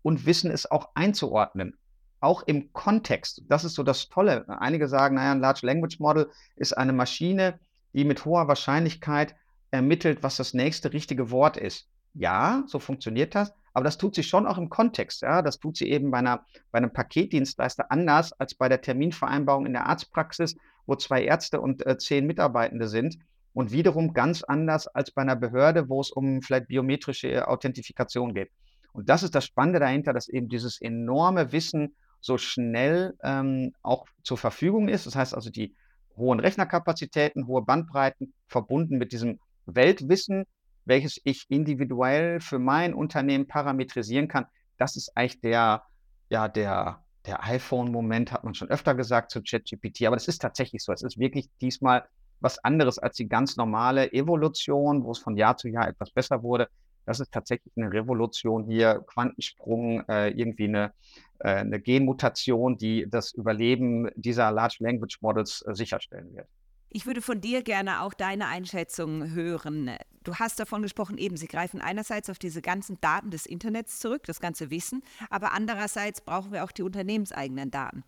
und 0.03 0.27
wissen 0.27 0.51
es 0.51 0.71
auch 0.71 0.91
einzuordnen 0.95 1.77
auch 2.21 2.43
im 2.47 2.73
Kontext. 2.73 3.43
Das 3.49 3.65
ist 3.65 3.75
so 3.75 3.83
das 3.83 4.09
Tolle. 4.09 4.45
Einige 4.49 4.89
sagen, 4.89 5.17
naja, 5.17 5.33
ein 5.33 5.41
Large 5.41 5.67
Language 5.67 6.01
Model 6.01 6.31
ist 6.57 6.77
eine 6.77 6.93
Maschine, 6.93 7.59
die 7.93 8.05
mit 8.05 8.25
hoher 8.25 8.49
Wahrscheinlichkeit 8.49 9.35
ermittelt, 9.71 10.23
was 10.23 10.37
das 10.37 10.55
nächste 10.55 10.93
richtige 10.93 11.31
Wort 11.31 11.57
ist. 11.57 11.89
Ja, 12.15 12.65
so 12.67 12.79
funktioniert 12.79 13.35
das, 13.35 13.53
aber 13.73 13.85
das 13.85 13.99
tut 13.99 14.15
sie 14.15 14.23
schon 14.23 14.47
auch 14.47 14.59
im 14.59 14.71
Kontext. 14.71 15.23
Ja? 15.23 15.43
Das 15.43 15.59
tut 15.59 15.77
sie 15.77 15.89
eben 15.89 16.11
bei, 16.11 16.19
einer, 16.19 16.45
bei 16.73 16.79
einem 16.79 16.93
Paketdienstleister 16.93 17.93
anders 17.93 18.33
als 18.33 18.55
bei 18.55 18.69
der 18.69 18.81
Terminvereinbarung 18.81 19.67
in 19.67 19.75
der 19.75 19.87
Arztpraxis, 19.87 20.57
wo 20.87 20.97
zwei 20.97 21.23
Ärzte 21.23 21.61
und 21.61 21.87
äh, 21.87 21.99
zehn 21.99 22.27
Mitarbeitende 22.27 22.89
sind. 22.89 23.19
Und 23.55 23.73
wiederum 23.73 24.13
ganz 24.13 24.43
anders 24.43 24.87
als 24.89 25.11
bei 25.11 25.23
einer 25.23 25.37
Behörde, 25.37 25.89
wo 25.89 26.01
es 26.01 26.11
um 26.11 26.43
vielleicht 26.43 26.69
biometrische 26.69 27.49
Authentifikation 27.49 28.35
geht. 28.35 28.51
Und 28.93 29.09
das 29.09 29.23
ist 29.23 29.35
das 29.35 29.45
Spannende 29.45 29.81
dahinter, 29.81 30.13
dass 30.13 30.29
eben 30.29 30.49
dieses 30.49 30.81
enorme 30.81 31.53
Wissen 31.53 31.95
so 32.21 32.39
schnell 32.39 33.17
ähm, 33.23 33.75
auch 33.83 34.07
zur 34.23 34.39
Verfügung 34.39 34.89
ist. 34.89 35.07
Das 35.07 35.15
heißt 35.15 35.35
also, 35.35 35.51
die 35.51 35.75
hohen 36.17 36.41
Rechnerkapazitäten, 36.41 37.47
hohe 37.47 37.63
Bandbreiten 37.63 38.35
verbunden 38.49 38.99
mit 38.99 39.13
diesem 39.13 39.39
Weltwissen, 39.67 40.45
welches 40.85 41.21
ich 41.25 41.45
individuell 41.49 42.41
für 42.41 42.59
mein 42.59 42.95
Unternehmen 42.95 43.47
parametrisieren 43.47 44.29
kann. 44.29 44.47
Das 44.79 44.97
ist 44.97 45.17
eigentlich 45.17 45.41
der, 45.41 45.83
ja, 46.29 46.49
der, 46.49 47.05
der 47.27 47.45
iPhone-Moment, 47.45 48.33
hat 48.33 48.45
man 48.45 48.55
schon 48.55 48.71
öfter 48.71 48.95
gesagt 48.95 49.31
zu 49.31 49.43
ChatGPT, 49.43 50.07
aber 50.07 50.17
das 50.17 50.29
ist 50.29 50.41
tatsächlich 50.41 50.83
so. 50.83 50.93
Es 50.93 51.03
ist 51.03 51.19
wirklich 51.19 51.49
diesmal 51.61 52.05
was 52.41 52.59
anderes 52.65 52.99
als 52.99 53.17
die 53.17 53.29
ganz 53.29 53.57
normale 53.57 54.13
Evolution, 54.13 55.05
wo 55.05 55.13
es 55.13 55.19
von 55.19 55.37
Jahr 55.37 55.57
zu 55.57 55.69
Jahr 55.69 55.89
etwas 55.89 56.11
besser 56.11 56.43
wurde. 56.43 56.69
Das 57.09 57.21
ist 57.21 57.33
tatsächlich 57.33 57.73
eine 57.75 57.91
Revolution 57.91 58.67
hier, 58.67 59.03
Quantensprung, 59.07 60.07
äh, 60.11 60.29
irgendwie 60.29 60.65
eine, 60.65 60.93
äh, 61.39 61.49
eine 61.55 61.81
Genmutation, 61.81 62.77
die 62.77 63.07
das 63.09 63.33
Überleben 63.33 64.11
dieser 64.15 64.53
Large 64.53 64.77
Language 64.81 65.23
Models 65.23 65.65
äh, 65.67 65.75
sicherstellen 65.75 66.37
wird. 66.37 66.47
Ich 66.91 67.07
würde 67.07 67.23
von 67.23 67.41
dir 67.41 67.63
gerne 67.63 68.03
auch 68.03 68.13
deine 68.13 68.49
Einschätzung 68.49 69.33
hören. 69.33 69.91
Du 70.23 70.35
hast 70.35 70.61
davon 70.61 70.83
gesprochen, 70.83 71.17
eben, 71.17 71.39
sie 71.39 71.49
greifen 71.49 71.81
einerseits 71.81 72.29
auf 72.29 72.39
diese 72.39 72.61
ganzen 72.61 73.01
Daten 73.01 73.31
des 73.31 73.47
Internets 73.47 74.01
zurück, 74.01 74.25
das 74.27 74.39
ganze 74.39 74.71
Wissen, 74.71 75.03
aber 75.31 75.53
andererseits 75.53 76.21
brauchen 76.21 76.53
wir 76.53 76.63
auch 76.63 76.73
die 76.73 76.83
unternehmenseigenen 76.83 77.71
Daten. 77.71 78.05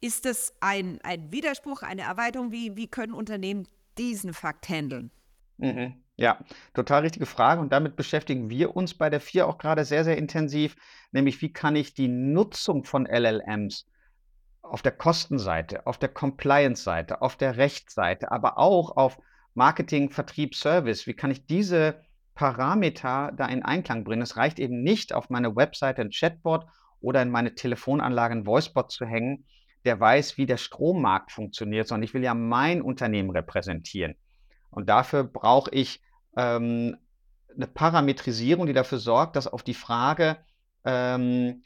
Ist 0.00 0.24
das 0.24 0.54
ein, 0.58 0.98
ein 1.04 1.30
Widerspruch, 1.30 1.82
eine 1.82 2.02
Erweiterung? 2.02 2.50
Wie, 2.50 2.74
wie 2.74 2.88
können 2.88 3.12
Unternehmen 3.12 3.68
diesen 3.96 4.34
Fakt 4.34 4.68
handeln? 4.68 5.12
Mhm. 5.58 6.02
Ja, 6.20 6.38
total 6.74 7.00
richtige 7.00 7.24
Frage. 7.24 7.62
Und 7.62 7.72
damit 7.72 7.96
beschäftigen 7.96 8.50
wir 8.50 8.76
uns 8.76 8.92
bei 8.92 9.08
der 9.08 9.22
FIR 9.22 9.46
auch 9.46 9.56
gerade 9.56 9.86
sehr, 9.86 10.04
sehr 10.04 10.18
intensiv, 10.18 10.76
nämlich 11.12 11.40
wie 11.40 11.50
kann 11.50 11.76
ich 11.76 11.94
die 11.94 12.08
Nutzung 12.08 12.84
von 12.84 13.06
LLMs 13.06 13.86
auf 14.60 14.82
der 14.82 14.92
Kostenseite, 14.92 15.86
auf 15.86 15.96
der 15.96 16.10
Compliance-Seite, 16.10 17.22
auf 17.22 17.36
der 17.36 17.56
Rechtsseite, 17.56 18.30
aber 18.30 18.58
auch 18.58 18.98
auf 18.98 19.18
Marketing, 19.54 20.10
Vertrieb, 20.10 20.54
Service. 20.54 21.06
Wie 21.06 21.14
kann 21.14 21.30
ich 21.30 21.46
diese 21.46 22.02
Parameter 22.34 23.32
da 23.34 23.46
in 23.46 23.62
Einklang 23.62 24.04
bringen? 24.04 24.20
Es 24.20 24.36
reicht 24.36 24.58
eben 24.58 24.82
nicht, 24.82 25.14
auf 25.14 25.30
meine 25.30 25.56
Webseite 25.56 26.02
ein 26.02 26.10
Chatbot 26.10 26.66
oder 27.00 27.22
in 27.22 27.30
meine 27.30 27.54
Telefonanlage 27.54 28.34
ein 28.34 28.46
Voicebot 28.46 28.92
zu 28.92 29.06
hängen, 29.06 29.46
der 29.86 29.98
weiß, 29.98 30.36
wie 30.36 30.44
der 30.44 30.58
Strommarkt 30.58 31.32
funktioniert, 31.32 31.88
sondern 31.88 32.04
ich 32.04 32.12
will 32.12 32.22
ja 32.22 32.34
mein 32.34 32.82
Unternehmen 32.82 33.30
repräsentieren. 33.30 34.16
Und 34.68 34.90
dafür 34.90 35.24
brauche 35.24 35.70
ich 35.70 36.02
ähm, 36.36 36.96
eine 37.54 37.66
Parametrisierung, 37.66 38.66
die 38.66 38.72
dafür 38.72 38.98
sorgt, 38.98 39.36
dass 39.36 39.46
auf 39.46 39.62
die 39.62 39.74
Frage, 39.74 40.38
ähm, 40.84 41.62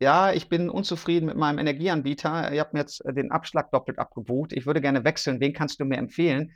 ja, 0.00 0.32
ich 0.32 0.48
bin 0.48 0.70
unzufrieden 0.70 1.26
mit 1.26 1.36
meinem 1.36 1.58
Energieanbieter. 1.58 2.52
Ihr 2.52 2.60
habt 2.60 2.72
mir 2.72 2.80
jetzt 2.80 3.02
den 3.04 3.30
Abschlag 3.30 3.70
doppelt 3.70 3.98
abgebucht. 3.98 4.52
Ich 4.52 4.64
würde 4.64 4.80
gerne 4.80 5.04
wechseln. 5.04 5.40
Wen 5.40 5.52
kannst 5.52 5.78
du 5.78 5.84
mir 5.84 5.98
empfehlen? 5.98 6.52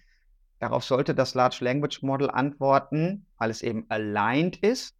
Darauf 0.61 0.85
sollte 0.85 1.15
das 1.15 1.35
Large 1.35 1.59
Language 1.61 2.03
Model 2.03 2.31
antworten, 2.31 3.27
weil 3.37 3.51
es 3.51 3.61
eben 3.61 3.85
aligned 3.91 4.57
ist, 4.57 4.97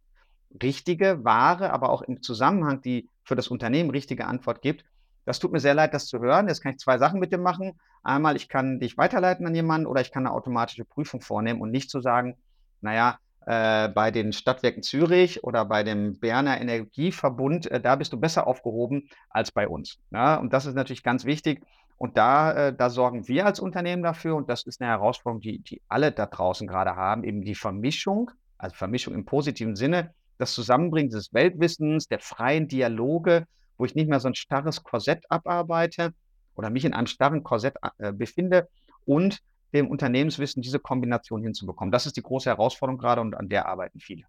richtige, 0.61 1.23
wahre, 1.23 1.71
aber 1.73 1.89
auch 1.89 2.03
im 2.03 2.21
Zusammenhang 2.21 2.81
die 2.81 3.09
für 3.23 3.35
das 3.35 3.47
Unternehmen 3.47 3.89
richtige 3.89 4.27
Antwort 4.27 4.61
gibt. 4.61 4.85
Das 5.25 5.39
tut 5.39 5.51
mir 5.51 5.59
sehr 5.59 5.73
leid, 5.73 5.95
das 5.95 6.05
zu 6.05 6.19
hören. 6.19 6.47
Jetzt 6.47 6.61
kann 6.61 6.73
ich 6.73 6.77
zwei 6.77 6.99
Sachen 6.99 7.19
mit 7.19 7.31
dir 7.31 7.39
machen. 7.39 7.79
Einmal, 8.03 8.35
ich 8.35 8.47
kann 8.47 8.79
dich 8.79 8.95
weiterleiten 8.95 9.47
an 9.47 9.55
jemanden 9.55 9.87
oder 9.87 10.01
ich 10.01 10.11
kann 10.11 10.27
eine 10.27 10.35
automatische 10.35 10.85
Prüfung 10.85 11.21
vornehmen 11.21 11.61
und 11.61 11.71
nicht 11.71 11.89
zu 11.89 11.99
sagen, 11.99 12.37
naja, 12.85 13.17
äh, 13.45 13.89
bei 13.89 14.11
den 14.11 14.33
Stadtwerken 14.33 14.81
Zürich 14.81 15.43
oder 15.43 15.65
bei 15.65 15.83
dem 15.83 16.17
Berner 16.19 16.59
Energieverbund, 16.59 17.69
äh, 17.69 17.81
da 17.81 17.95
bist 17.95 18.13
du 18.13 18.19
besser 18.19 18.47
aufgehoben 18.47 19.09
als 19.29 19.51
bei 19.51 19.67
uns. 19.67 19.99
Ja? 20.11 20.37
Und 20.37 20.53
das 20.53 20.65
ist 20.65 20.75
natürlich 20.75 21.03
ganz 21.03 21.25
wichtig. 21.25 21.61
Und 21.97 22.17
da, 22.17 22.51
äh, 22.69 22.75
da 22.75 22.89
sorgen 22.89 23.27
wir 23.27 23.45
als 23.45 23.59
Unternehmen 23.59 24.03
dafür, 24.03 24.35
und 24.35 24.49
das 24.49 24.63
ist 24.63 24.81
eine 24.81 24.89
Herausforderung, 24.89 25.41
die, 25.41 25.59
die 25.59 25.81
alle 25.87 26.11
da 26.11 26.25
draußen 26.25 26.67
gerade 26.67 26.95
haben, 26.95 27.23
eben 27.23 27.41
die 27.41 27.55
Vermischung, 27.55 28.31
also 28.57 28.75
Vermischung 28.75 29.13
im 29.13 29.25
positiven 29.25 29.75
Sinne, 29.75 30.13
das 30.37 30.53
Zusammenbringen 30.53 31.11
des 31.11 31.33
Weltwissens, 31.33 32.07
der 32.07 32.19
freien 32.19 32.67
Dialoge, 32.67 33.45
wo 33.77 33.85
ich 33.85 33.95
nicht 33.95 34.09
mehr 34.09 34.19
so 34.19 34.27
ein 34.27 34.35
starres 34.35 34.83
Korsett 34.83 35.23
abarbeite 35.29 36.13
oder 36.55 36.69
mich 36.69 36.83
in 36.83 36.93
einem 36.93 37.07
starren 37.07 37.43
Korsett 37.43 37.75
äh, 37.97 38.11
befinde 38.11 38.67
und 39.05 39.39
dem 39.75 39.87
Unternehmenswissen 39.87 40.61
diese 40.61 40.79
Kombination 40.79 41.43
hinzubekommen. 41.43 41.91
Das 41.91 42.05
ist 42.05 42.17
die 42.17 42.21
große 42.21 42.49
Herausforderung 42.49 42.97
gerade 42.97 43.21
und 43.21 43.35
an 43.35 43.49
der 43.49 43.67
arbeiten 43.67 43.99
viele. 43.99 44.23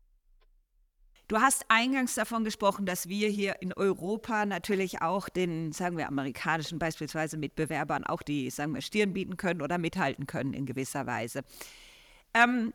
Du 1.29 1.39
hast 1.39 1.65
eingangs 1.69 2.15
davon 2.15 2.45
gesprochen, 2.45 2.87
dass 2.87 3.09
wir 3.09 3.29
hier 3.29 3.61
in 3.61 3.73
Europa 3.73 4.47
natürlich 4.47 5.03
auch 5.03 5.29
den, 5.29 5.73
sagen 5.73 5.97
wir, 5.97 6.07
amerikanischen 6.07 6.79
beispielsweise 6.79 7.37
Mitbewerbern 7.37 8.05
auch 8.05 8.23
die, 8.23 8.49
sagen 8.51 8.75
wir, 8.75 8.81
Stirn 8.81 9.13
bieten 9.13 9.37
können 9.37 9.61
oder 9.61 9.77
mithalten 9.77 10.29
können 10.29 10.53
in 10.53 10.67
gewisser 10.67 11.07
Weise. 11.07 11.43
Ähm, 12.33 12.73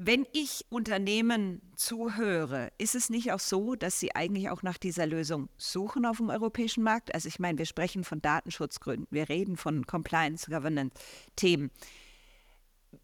wenn 0.00 0.26
ich 0.32 0.64
Unternehmen 0.70 1.60
zuhöre, 1.74 2.70
ist 2.78 2.94
es 2.94 3.10
nicht 3.10 3.32
auch 3.32 3.40
so, 3.40 3.74
dass 3.74 3.98
sie 3.98 4.14
eigentlich 4.14 4.48
auch 4.48 4.62
nach 4.62 4.78
dieser 4.78 5.06
Lösung 5.06 5.48
suchen 5.58 6.06
auf 6.06 6.18
dem 6.18 6.30
europäischen 6.30 6.84
Markt? 6.84 7.12
Also 7.12 7.26
ich 7.26 7.40
meine, 7.40 7.58
wir 7.58 7.66
sprechen 7.66 8.04
von 8.04 8.22
Datenschutzgründen, 8.22 9.08
wir 9.10 9.28
reden 9.28 9.56
von 9.56 9.86
Compliance, 9.86 10.48
Governance-Themen. 10.48 11.72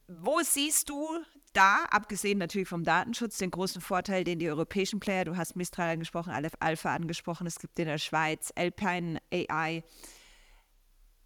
Wo 0.06 0.38
siehst 0.42 0.88
du 0.88 1.08
da, 1.52 1.84
abgesehen 1.90 2.38
natürlich 2.38 2.68
vom 2.68 2.84
Datenschutz, 2.84 3.38
den 3.38 3.50
großen 3.50 3.80
Vorteil, 3.80 4.22
den 4.22 4.38
die 4.38 4.48
europäischen 4.48 5.00
Player, 5.00 5.24
du 5.24 5.36
hast 5.36 5.56
Mistral 5.56 5.90
angesprochen, 5.90 6.32
Aleph 6.32 6.54
Alpha 6.60 6.94
angesprochen, 6.94 7.48
es 7.48 7.58
gibt 7.58 7.76
in 7.80 7.86
der 7.86 7.98
Schweiz 7.98 8.52
Alpine 8.54 9.20
AI. 9.32 9.82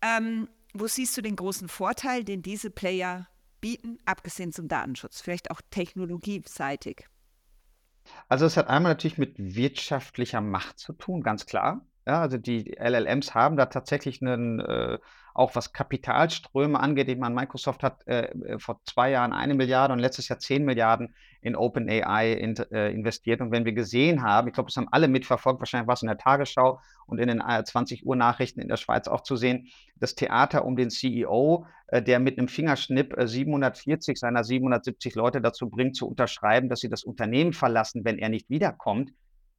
Ähm, 0.01 0.49
wo 0.73 0.87
siehst 0.87 1.15
du 1.17 1.21
den 1.21 1.37
großen 1.37 1.69
Vorteil, 1.69 2.25
den 2.25 2.41
diese 2.41 2.71
Player 2.71 3.29
bieten, 3.61 3.99
abgesehen 4.05 4.53
zum 4.53 4.69
Datenschutz, 4.69 5.21
vielleicht 5.21 5.51
auch 5.51 5.61
technologieseitig? 5.71 7.07
Also 8.29 8.47
es 8.47 8.57
hat 8.57 8.69
einmal 8.69 8.93
natürlich 8.93 9.19
mit 9.19 9.35
wirtschaftlicher 9.39 10.41
Macht 10.41 10.79
zu 10.79 10.93
tun, 10.93 11.23
ganz 11.23 11.47
klar. 11.47 11.87
Ja, 12.07 12.23
also 12.23 12.39
die 12.39 12.77
LLMs 12.79 13.35
haben 13.35 13.57
da 13.57 13.67
tatsächlich 13.67 14.23
einen 14.23 14.61
äh, 14.61 14.99
auch 15.39 15.55
was 15.55 15.73
Kapitalströme 15.73 16.81
angeht. 16.81 17.09
Ich 17.09 17.17
meine, 17.17 17.35
Microsoft 17.35 17.83
hat 17.83 18.07
äh, 18.07 18.27
äh 18.27 18.59
vor 18.59 18.81
zwei 18.85 19.11
Jahren 19.11 19.33
eine 19.33 19.55
Milliarde 19.55 19.93
und 19.93 20.01
letztes 20.01 20.29
Jahr 20.29 20.39
zehn 20.41 20.65
Milliarden 20.65 21.15
in 21.41 21.55
OpenAI 21.55 22.33
in, 22.33 22.57
äh, 22.73 22.91
investiert. 22.93 23.41
Und 23.41 23.53
wenn 23.53 23.65
wir 23.65 23.73
gesehen 23.73 24.23
haben, 24.23 24.49
ich 24.49 24.55
glaube, 24.55 24.69
das 24.69 24.77
haben 24.77 24.89
alle 24.91 25.07
mitverfolgt, 25.07 25.61
wahrscheinlich 25.61 25.87
war 25.87 25.95
es 25.95 26.03
in 26.03 26.09
der 26.09 26.19
Tagesschau 26.19 26.81
und 27.07 27.19
in 27.21 27.29
den 27.29 27.41
20 27.41 28.05
Uhr 28.05 28.17
Nachrichten 28.17 28.61
in 28.61 28.69
der 28.69 28.77
Schweiz 28.77 29.07
auch 29.07 29.23
zu 29.23 29.37
sehen, 29.37 29.69
das 29.97 30.17
Theater 30.17 30.65
um 30.65 30.77
den 30.77 30.91
CEO, 30.91 31.67
äh, 31.87 32.03
der 32.03 32.19
mit 32.19 32.37
einem 32.37 32.49
Fingerschnipp 32.49 33.15
740 33.17 34.13
äh, 34.13 34.19
seiner 34.19 34.43
770 34.43 35.15
Leute 35.15 35.41
dazu 35.41 35.71
bringt, 35.71 35.95
zu 35.95 36.09
unterschreiben, 36.09 36.69
dass 36.69 36.81
sie 36.81 36.89
das 36.89 37.05
Unternehmen 37.05 37.53
verlassen, 37.53 38.05
wenn 38.05 38.19
er 38.19 38.29
nicht 38.29 38.51
wiederkommt. 38.51 39.13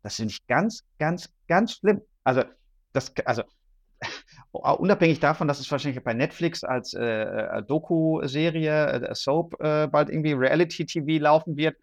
Das 0.03 0.17
finde 0.17 0.31
ich 0.31 0.45
ganz, 0.47 0.83
ganz, 0.97 1.33
ganz 1.47 1.73
schlimm. 1.73 2.01
Also, 2.23 2.43
das, 2.93 3.13
also 3.25 3.43
unabhängig 4.51 5.19
davon, 5.19 5.47
dass 5.47 5.59
es 5.59 5.71
wahrscheinlich 5.71 6.03
bei 6.03 6.13
Netflix 6.13 6.63
als 6.63 6.93
äh, 6.93 7.03
äh 7.03 7.63
Doku-Serie, 7.63 9.09
äh, 9.09 9.15
Soap 9.15 9.59
äh, 9.61 9.87
bald 9.87 10.09
irgendwie 10.09 10.33
Reality-TV 10.33 11.21
laufen 11.21 11.55
wird, 11.55 11.75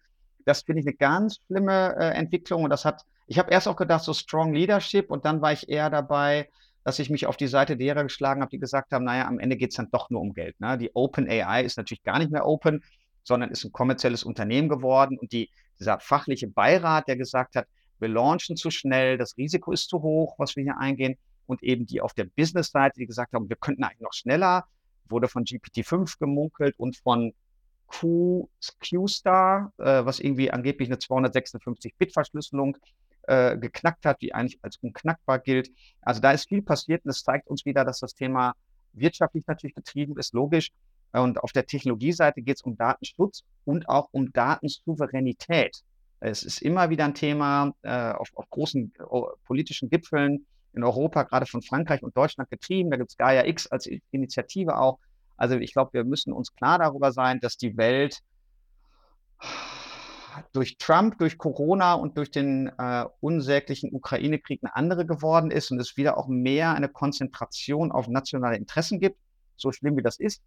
das 0.47 0.61
finde 0.61 0.81
ich 0.81 0.87
eine 0.87 0.95
ganz 0.95 1.39
schlimme 1.45 1.95
äh, 1.97 2.11
Entwicklung. 2.11 2.63
Und 2.63 2.69
das 2.69 2.85
hat, 2.85 3.03
ich 3.27 3.37
habe 3.37 3.51
erst 3.51 3.67
auch 3.67 3.75
gedacht, 3.75 4.03
so 4.03 4.13
Strong 4.13 4.53
Leadership 4.53 5.11
und 5.11 5.25
dann 5.25 5.41
war 5.41 5.51
ich 5.51 5.69
eher 5.69 5.89
dabei, 5.89 6.49
dass 6.83 6.99
ich 6.99 7.09
mich 7.09 7.25
auf 7.25 7.35
die 7.35 7.47
Seite 7.47 7.75
derer 7.75 8.03
geschlagen 8.03 8.41
habe, 8.41 8.49
die 8.49 8.59
gesagt 8.59 8.93
haben, 8.93 9.03
naja, 9.03 9.27
am 9.27 9.39
Ende 9.39 9.57
geht 9.57 9.71
es 9.71 9.75
dann 9.75 9.89
doch 9.91 10.09
nur 10.09 10.21
um 10.21 10.33
Geld. 10.33 10.57
Ne? 10.61 10.77
Die 10.77 10.95
Open 10.95 11.27
AI 11.29 11.63
ist 11.63 11.75
natürlich 11.75 12.03
gar 12.03 12.17
nicht 12.17 12.31
mehr 12.31 12.45
open, 12.45 12.81
sondern 13.23 13.51
ist 13.51 13.65
ein 13.65 13.73
kommerzielles 13.73 14.23
Unternehmen 14.23 14.69
geworden. 14.69 15.17
Und 15.19 15.33
die, 15.33 15.49
dieser 15.77 15.99
fachliche 15.99 16.47
Beirat, 16.47 17.09
der 17.09 17.17
gesagt 17.17 17.57
hat, 17.57 17.67
wir 17.99 18.07
launchen 18.07 18.55
zu 18.55 18.71
schnell, 18.71 19.17
das 19.17 19.35
Risiko 19.37 19.73
ist 19.73 19.89
zu 19.89 20.01
hoch, 20.01 20.35
was 20.37 20.55
wir 20.55 20.63
hier 20.63 20.77
eingehen, 20.77 21.17
und 21.47 21.63
eben 21.63 21.85
die 21.85 22.01
auf 22.01 22.13
der 22.13 22.25
Business-Seite, 22.25 22.99
die 22.99 23.07
gesagt 23.07 23.33
haben, 23.33 23.49
wir 23.49 23.55
könnten 23.55 23.83
eigentlich 23.83 24.01
noch 24.01 24.13
schneller, 24.13 24.65
wurde 25.09 25.27
von 25.27 25.43
GPT-5 25.43 26.19
gemunkelt 26.19 26.75
und 26.77 26.97
von 26.97 27.33
Q, 27.87 28.49
star 29.07 29.71
äh, 29.77 30.05
was 30.05 30.19
irgendwie 30.19 30.51
angeblich 30.51 30.89
eine 30.89 30.97
256-Bit-Verschlüsselung 30.97 32.77
äh, 33.23 33.57
geknackt 33.57 34.05
hat, 34.05 34.21
die 34.21 34.33
eigentlich 34.33 34.59
als 34.61 34.77
unknackbar 34.77 35.39
gilt. 35.39 35.71
Also 36.01 36.21
da 36.21 36.31
ist 36.31 36.49
viel 36.49 36.61
passiert 36.61 37.05
und 37.05 37.11
es 37.11 37.23
zeigt 37.23 37.47
uns 37.47 37.65
wieder, 37.65 37.85
dass 37.85 37.99
das 37.99 38.13
Thema 38.13 38.53
wirtschaftlich 38.93 39.45
natürlich 39.47 39.75
getrieben 39.75 40.17
ist, 40.17 40.33
logisch. 40.33 40.71
Und 41.13 41.41
auf 41.41 41.51
der 41.53 41.65
Technologieseite 41.65 42.41
geht 42.41 42.57
es 42.57 42.61
um 42.63 42.77
Datenschutz 42.77 43.43
und 43.65 43.87
auch 43.87 44.09
um 44.11 44.31
Datensouveränität. 44.33 45.81
Es 46.19 46.43
ist 46.43 46.61
immer 46.61 46.89
wieder 46.89 47.05
ein 47.05 47.13
Thema 47.13 47.73
äh, 47.83 48.11
auf, 48.11 48.29
auf, 48.35 48.49
großen 48.49 48.91
äh, 48.99 49.03
politischen 49.45 49.89
Gipfeln, 49.89 50.45
in 50.77 50.83
Europa, 50.83 51.23
gerade 51.23 51.45
von 51.45 51.61
Frankreich 51.61 52.03
und 52.03 52.15
Deutschland 52.15 52.49
getrieben. 52.49 52.89
Da 52.89 52.97
gibt 52.97 53.09
es 53.09 53.17
Gaia 53.17 53.45
X 53.45 53.67
als 53.67 53.89
Initiative 54.11 54.77
auch. 54.77 54.99
Also 55.35 55.55
ich 55.55 55.73
glaube, 55.73 55.93
wir 55.93 56.03
müssen 56.03 56.31
uns 56.31 56.53
klar 56.55 56.79
darüber 56.79 57.11
sein, 57.11 57.39
dass 57.39 57.57
die 57.57 57.75
Welt 57.77 58.21
durch 60.53 60.77
Trump, 60.77 61.17
durch 61.17 61.37
Corona 61.37 61.93
und 61.93 62.17
durch 62.17 62.31
den 62.31 62.71
äh, 62.77 63.05
unsäglichen 63.21 63.91
Ukraine-Krieg 63.93 64.61
eine 64.63 64.75
andere 64.75 65.05
geworden 65.05 65.51
ist 65.51 65.71
und 65.71 65.79
es 65.79 65.97
wieder 65.97 66.17
auch 66.17 66.27
mehr 66.27 66.73
eine 66.73 66.89
Konzentration 66.89 67.91
auf 67.91 68.07
nationale 68.07 68.57
Interessen 68.57 68.99
gibt, 68.99 69.17
so 69.55 69.71
schlimm 69.71 69.97
wie 69.97 70.03
das 70.03 70.19
ist. 70.19 70.41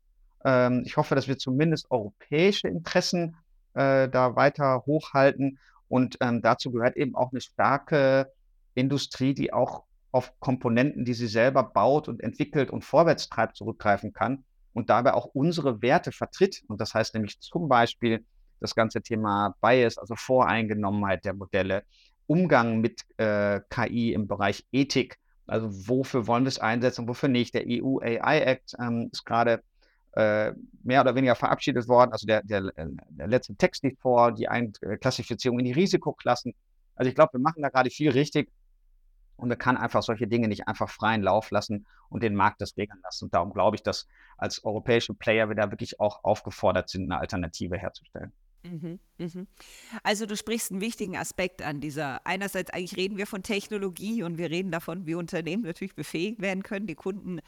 Ähm, 0.45 0.83
ich 0.87 0.97
hoffe, 0.97 1.15
dass 1.15 1.29
wir 1.29 1.39
zumindest 1.39 1.91
europäische 1.91 2.69
Interessen 2.69 3.37
äh, 3.75 4.09
da 4.09 4.37
weiter 4.37 4.85
hochhalten 4.87 5.59
und 5.89 6.17
ähm, 6.21 6.41
dazu 6.41 6.71
gehört 6.71 6.97
eben 6.97 7.17
auch 7.17 7.33
eine 7.33 7.41
starke 7.41 8.33
Industrie, 8.75 9.35
die 9.35 9.53
auch 9.53 9.85
auf 10.13 10.39
Komponenten, 10.41 11.05
die 11.05 11.15
sie 11.15 11.29
selber 11.29 11.63
baut 11.63 12.09
und 12.09 12.21
entwickelt 12.21 12.71
und 12.71 12.85
vorwärts 12.85 13.29
treibt, 13.29 13.57
zurückgreifen 13.57 14.13
kann 14.13 14.45
und 14.73 14.91
dabei 14.91 15.15
auch 15.15 15.27
unsere 15.27 15.83
Werte 15.83 16.13
vertritt. 16.13 16.63
Und 16.69 16.81
das 16.81 16.95
heißt 16.95 17.15
nämlich 17.15 17.41
zum 17.41 17.69
Beispiel 17.69 18.25
das 18.61 18.75
ganze 18.75 19.03
Thema 19.03 19.55
Bias, 19.61 19.99
also 19.99 20.15
Voreingenommenheit 20.17 21.25
der 21.25 21.35
Modelle, 21.35 21.85
Umgang 22.27 22.81
mit 22.81 23.03
äh, 23.17 23.61
KI 23.71 24.13
im 24.13 24.29
Bereich 24.29 24.65
Ethik, 24.71 25.19
also 25.51 25.69
wofür 25.89 26.29
wollen 26.29 26.45
wir 26.45 26.49
es 26.49 26.61
einsetzen 26.61 27.09
wofür 27.09 27.29
nicht. 27.29 27.55
Der 27.55 27.65
EU 27.67 27.99
AI 27.99 28.41
Act 28.43 28.77
ähm, 28.79 29.09
ist 29.11 29.25
gerade 29.25 29.63
äh, 30.13 30.53
mehr 30.85 31.01
oder 31.01 31.17
weniger 31.17 31.35
verabschiedet 31.35 31.89
worden, 31.89 32.13
also 32.13 32.27
der, 32.27 32.43
der, 32.45 32.71
der 32.73 33.27
letzte 33.27 33.57
Text 33.57 33.83
liegt 33.83 34.01
vor, 34.01 34.31
die 34.33 34.47
Einklassifizierung 34.49 35.59
in 35.59 35.65
die 35.65 35.73
Risikoklassen. 35.73 36.55
Also 36.95 37.09
ich 37.09 37.17
glaube, 37.17 37.33
wir 37.35 37.41
machen 37.41 37.63
da 37.63 37.69
gerade 37.69 37.91
viel 37.91 38.11
richtig 38.11 38.49
und 39.41 39.49
man 39.49 39.59
kann 39.59 39.77
einfach 39.77 40.03
solche 40.03 40.27
Dinge 40.27 40.49
nicht 40.49 40.69
einfach 40.69 40.89
freien 40.89 41.23
Lauf 41.23 41.51
lassen 41.51 41.87
und 42.09 42.23
den 42.23 42.35
Markt 42.35 42.61
das 42.61 42.77
regeln 42.77 43.01
lassen. 43.03 43.27
Und 43.27 43.35
darum 43.35 43.53
glaube 43.53 43.77
ich, 43.77 43.83
dass 43.83 44.07
als 44.37 44.65
europäische 44.65 45.15
Player 45.15 45.49
wir 45.49 45.57
da 45.57 45.71
wirklich 45.71 46.01
auch 46.01 46.25
aufgefordert 46.25 46.89
sind, 46.89 47.05
eine 47.05 47.21
Alternative 47.21 47.77
herzustellen. 47.77 48.33
Mhm, 48.63 48.99
mhm. 49.19 49.47
Also 50.03 50.27
du 50.27 50.37
sprichst 50.37 50.71
einen 50.71 50.81
wichtigen 50.81 51.17
Aspekt 51.17 51.63
an 51.63 51.81
dieser. 51.81 52.27
Einerseits 52.27 52.71
eigentlich 52.71 52.97
reden 52.97 53.17
wir 53.17 53.27
von 53.27 53.43
Technologie 53.43 54.23
und 54.23 54.37
wir 54.39 54.51
reden 54.51 54.71
davon, 54.71 55.07
wie 55.07 55.15
Unternehmen 55.15 55.63
natürlich 55.63 55.95
befähigt 55.95 56.43
werden 56.43 56.63
können, 56.63 56.87
die 56.87 56.95
Kunden 56.95 57.41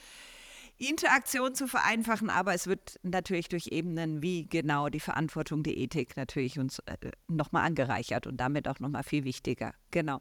Interaktion 0.79 1.55
zu 1.55 1.69
vereinfachen, 1.69 2.31
aber 2.31 2.55
es 2.55 2.67
wird 2.67 2.99
natürlich 3.03 3.49
durch 3.49 3.69
Ebenen 3.69 4.23
wie 4.23 4.47
genau 4.47 4.89
die 4.89 5.01
Verantwortung, 5.01 5.63
die 5.63 5.79
Ethik 5.79 6.17
natürlich 6.17 6.59
uns 6.59 6.81
äh, 6.81 6.97
nochmal 7.29 7.67
angereichert 7.67 8.27
und 8.27 8.39
damit 8.39 8.67
auch 8.67 8.81
nochmal 8.81 9.05
viel 9.05 9.25
wichtiger. 9.25 9.75
Genau. 9.91 10.19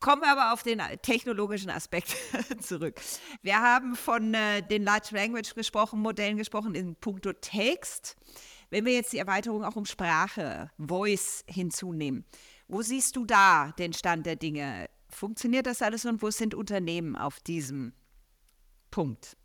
Kommen 0.00 0.22
wir 0.22 0.32
aber 0.32 0.54
auf 0.54 0.62
den 0.62 0.80
technologischen 1.02 1.68
Aspekt 1.68 2.16
zurück. 2.60 2.98
Wir 3.42 3.60
haben 3.60 3.94
von 3.94 4.32
äh, 4.32 4.62
den 4.62 4.82
Large 4.82 5.10
Language 5.12 5.54
gesprochen, 5.54 6.00
Modellen 6.00 6.38
gesprochen 6.38 6.74
in 6.74 6.96
puncto 6.96 7.34
Text. 7.34 8.16
Wenn 8.70 8.86
wir 8.86 8.94
jetzt 8.94 9.12
die 9.12 9.18
Erweiterung 9.18 9.62
auch 9.62 9.76
um 9.76 9.84
Sprache, 9.84 10.70
Voice 10.78 11.44
hinzunehmen, 11.46 12.24
Wo 12.66 12.82
siehst 12.82 13.16
du 13.16 13.26
da 13.26 13.72
den 13.78 13.92
Stand 13.92 14.24
der 14.26 14.36
Dinge? 14.36 14.88
Funktioniert 15.10 15.66
das 15.66 15.82
alles 15.82 16.06
und 16.06 16.22
wo 16.22 16.30
sind 16.30 16.54
Unternehmen 16.54 17.16
auf 17.16 17.40
diesem 17.40 17.92
Punkt? 18.90 19.36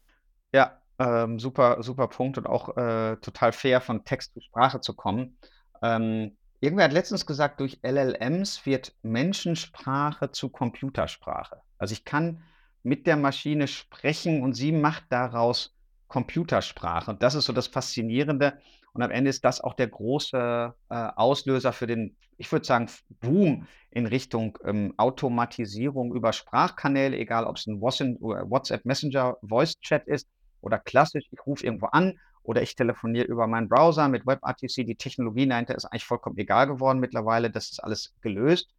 Ja, 0.53 0.79
ähm, 0.99 1.39
super, 1.39 1.83
super 1.83 2.07
Punkt 2.07 2.37
und 2.37 2.45
auch 2.47 2.77
äh, 2.77 3.17
total 3.17 3.51
fair, 3.51 3.81
von 3.81 4.05
Text 4.05 4.33
zu 4.33 4.41
Sprache 4.41 4.79
zu 4.79 4.93
kommen. 4.93 5.37
Ähm, 5.81 6.37
irgendwer 6.59 6.85
hat 6.85 6.93
letztens 6.93 7.25
gesagt, 7.25 7.59
durch 7.59 7.79
LLMs 7.83 8.65
wird 8.65 8.95
Menschensprache 9.03 10.31
zu 10.31 10.49
Computersprache. 10.49 11.61
Also 11.77 11.93
ich 11.93 12.05
kann 12.05 12.43
mit 12.83 13.07
der 13.07 13.17
Maschine 13.17 13.67
sprechen 13.67 14.43
und 14.43 14.53
sie 14.53 14.71
macht 14.71 15.05
daraus 15.09 15.75
Computersprache. 16.07 17.11
Und 17.11 17.23
das 17.23 17.35
ist 17.35 17.45
so 17.45 17.53
das 17.53 17.67
Faszinierende. 17.67 18.59
Und 18.93 19.01
am 19.01 19.11
Ende 19.11 19.29
ist 19.29 19.43
das 19.43 19.59
auch 19.59 19.73
der 19.73 19.87
große 19.87 20.73
äh, 20.89 20.95
Auslöser 21.15 21.73
für 21.73 21.87
den, 21.87 22.15
ich 22.37 22.51
würde 22.51 22.65
sagen, 22.65 22.89
Boom 23.19 23.67
in 23.91 24.05
Richtung 24.05 24.57
ähm, 24.63 24.93
Automatisierung 24.97 26.13
über 26.13 26.31
Sprachkanäle, 26.31 27.17
egal 27.17 27.45
ob 27.45 27.57
es 27.57 27.67
ein 27.67 27.81
WhatsApp 27.81 28.85
Messenger 28.85 29.37
Voice 29.41 29.79
Chat 29.81 30.07
ist 30.07 30.27
oder 30.61 30.79
klassisch, 30.79 31.25
ich 31.31 31.45
rufe 31.45 31.65
irgendwo 31.65 31.87
an 31.87 32.19
oder 32.45 32.61
ich 32.61 32.75
telefoniere 32.75 33.25
über 33.25 33.47
meinen 33.47 33.67
Browser 33.67 34.07
mit 34.07 34.25
WebRTC. 34.25 34.85
Die 34.85 34.95
Technologie 34.95 35.47
dahinter 35.47 35.75
ist 35.75 35.85
eigentlich 35.85 36.05
vollkommen 36.05 36.37
egal 36.37 36.67
geworden 36.67 36.99
mittlerweile. 36.99 37.49
Das 37.49 37.71
ist 37.71 37.83
alles 37.83 38.13
gelöst. 38.21 38.69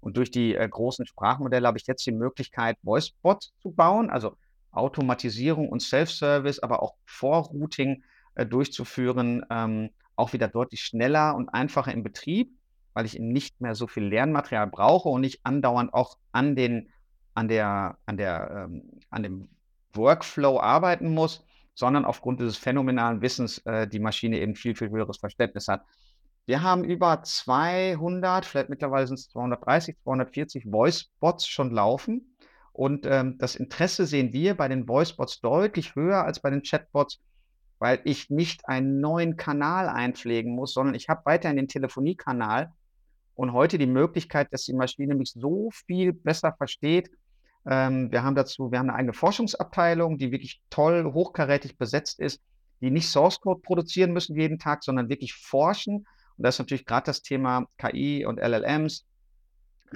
Und 0.00 0.16
durch 0.16 0.30
die 0.30 0.54
äh, 0.54 0.68
großen 0.68 1.06
Sprachmodelle 1.06 1.66
habe 1.66 1.78
ich 1.78 1.86
jetzt 1.86 2.04
die 2.06 2.12
Möglichkeit, 2.12 2.76
Voicebots 2.82 3.52
zu 3.60 3.70
bauen, 3.70 4.10
also 4.10 4.36
Automatisierung 4.72 5.68
und 5.68 5.80
Self-Service, 5.80 6.58
aber 6.58 6.82
auch 6.82 6.96
Vorrouting 7.06 8.02
äh, 8.34 8.44
durchzuführen, 8.44 9.46
ähm, 9.48 9.90
auch 10.16 10.32
wieder 10.32 10.48
deutlich 10.48 10.80
schneller 10.80 11.34
und 11.36 11.48
einfacher 11.48 11.92
im 11.92 12.02
Betrieb, 12.02 12.52
weil 12.92 13.06
ich 13.06 13.18
nicht 13.18 13.60
mehr 13.60 13.74
so 13.74 13.86
viel 13.86 14.04
Lernmaterial 14.04 14.66
brauche 14.66 15.08
und 15.08 15.20
nicht 15.20 15.40
andauernd 15.44 15.94
auch 15.94 16.18
an 16.32 16.56
den, 16.56 16.90
an 17.34 17.48
der, 17.48 17.96
an 18.06 18.16
der, 18.16 18.66
ähm, 18.66 19.00
an 19.10 19.22
dem 19.22 19.48
Workflow 19.94 20.60
arbeiten 20.60 21.14
muss, 21.14 21.44
sondern 21.74 22.04
aufgrund 22.04 22.40
dieses 22.40 22.56
phänomenalen 22.56 23.20
Wissens 23.20 23.58
äh, 23.66 23.86
die 23.86 23.98
Maschine 23.98 24.40
eben 24.40 24.54
viel, 24.54 24.74
viel 24.74 24.90
höheres 24.90 25.18
Verständnis 25.18 25.68
hat. 25.68 25.82
Wir 26.46 26.62
haben 26.62 26.84
über 26.84 27.22
200, 27.22 28.44
vielleicht 28.44 28.68
mittlerweile 28.68 29.06
sind 29.06 29.18
es 29.18 29.28
230, 29.30 29.96
240 30.02 30.64
Voice-Bots 30.70 31.46
schon 31.46 31.70
laufen. 31.70 32.36
Und 32.72 33.06
ähm, 33.06 33.38
das 33.38 33.56
Interesse 33.56 34.04
sehen 34.04 34.32
wir 34.32 34.54
bei 34.56 34.68
den 34.68 34.86
Voice-Bots 34.86 35.40
deutlich 35.40 35.94
höher 35.94 36.24
als 36.24 36.40
bei 36.40 36.50
den 36.50 36.62
Chatbots, 36.62 37.20
weil 37.78 38.00
ich 38.04 38.30
nicht 38.30 38.68
einen 38.68 39.00
neuen 39.00 39.36
Kanal 39.36 39.88
einpflegen 39.88 40.54
muss, 40.54 40.74
sondern 40.74 40.94
ich 40.94 41.08
habe 41.08 41.22
weiterhin 41.24 41.56
den 41.56 41.68
Telefoniekanal 41.68 42.72
und 43.36 43.52
heute 43.52 43.78
die 43.78 43.86
Möglichkeit, 43.86 44.52
dass 44.52 44.64
die 44.64 44.74
Maschine 44.74 45.14
mich 45.14 45.32
so 45.32 45.70
viel 45.86 46.12
besser 46.12 46.52
versteht, 46.56 47.10
ähm, 47.66 48.12
wir 48.12 48.22
haben 48.22 48.34
dazu, 48.34 48.70
wir 48.70 48.78
haben 48.78 48.90
eine 48.90 48.98
eigene 48.98 49.12
Forschungsabteilung, 49.12 50.18
die 50.18 50.30
wirklich 50.32 50.60
toll, 50.70 51.12
hochkarätig 51.12 51.78
besetzt 51.78 52.20
ist, 52.20 52.42
die 52.80 52.90
nicht 52.90 53.08
Source 53.08 53.40
Code 53.40 53.60
produzieren 53.62 54.12
müssen 54.12 54.38
jeden 54.38 54.58
Tag, 54.58 54.84
sondern 54.84 55.08
wirklich 55.08 55.34
forschen. 55.34 56.06
Und 56.36 56.44
das 56.44 56.56
ist 56.56 56.58
natürlich 56.58 56.84
gerade 56.84 57.06
das 57.06 57.22
Thema 57.22 57.66
KI 57.78 58.26
und 58.26 58.38
LLMs 58.38 59.06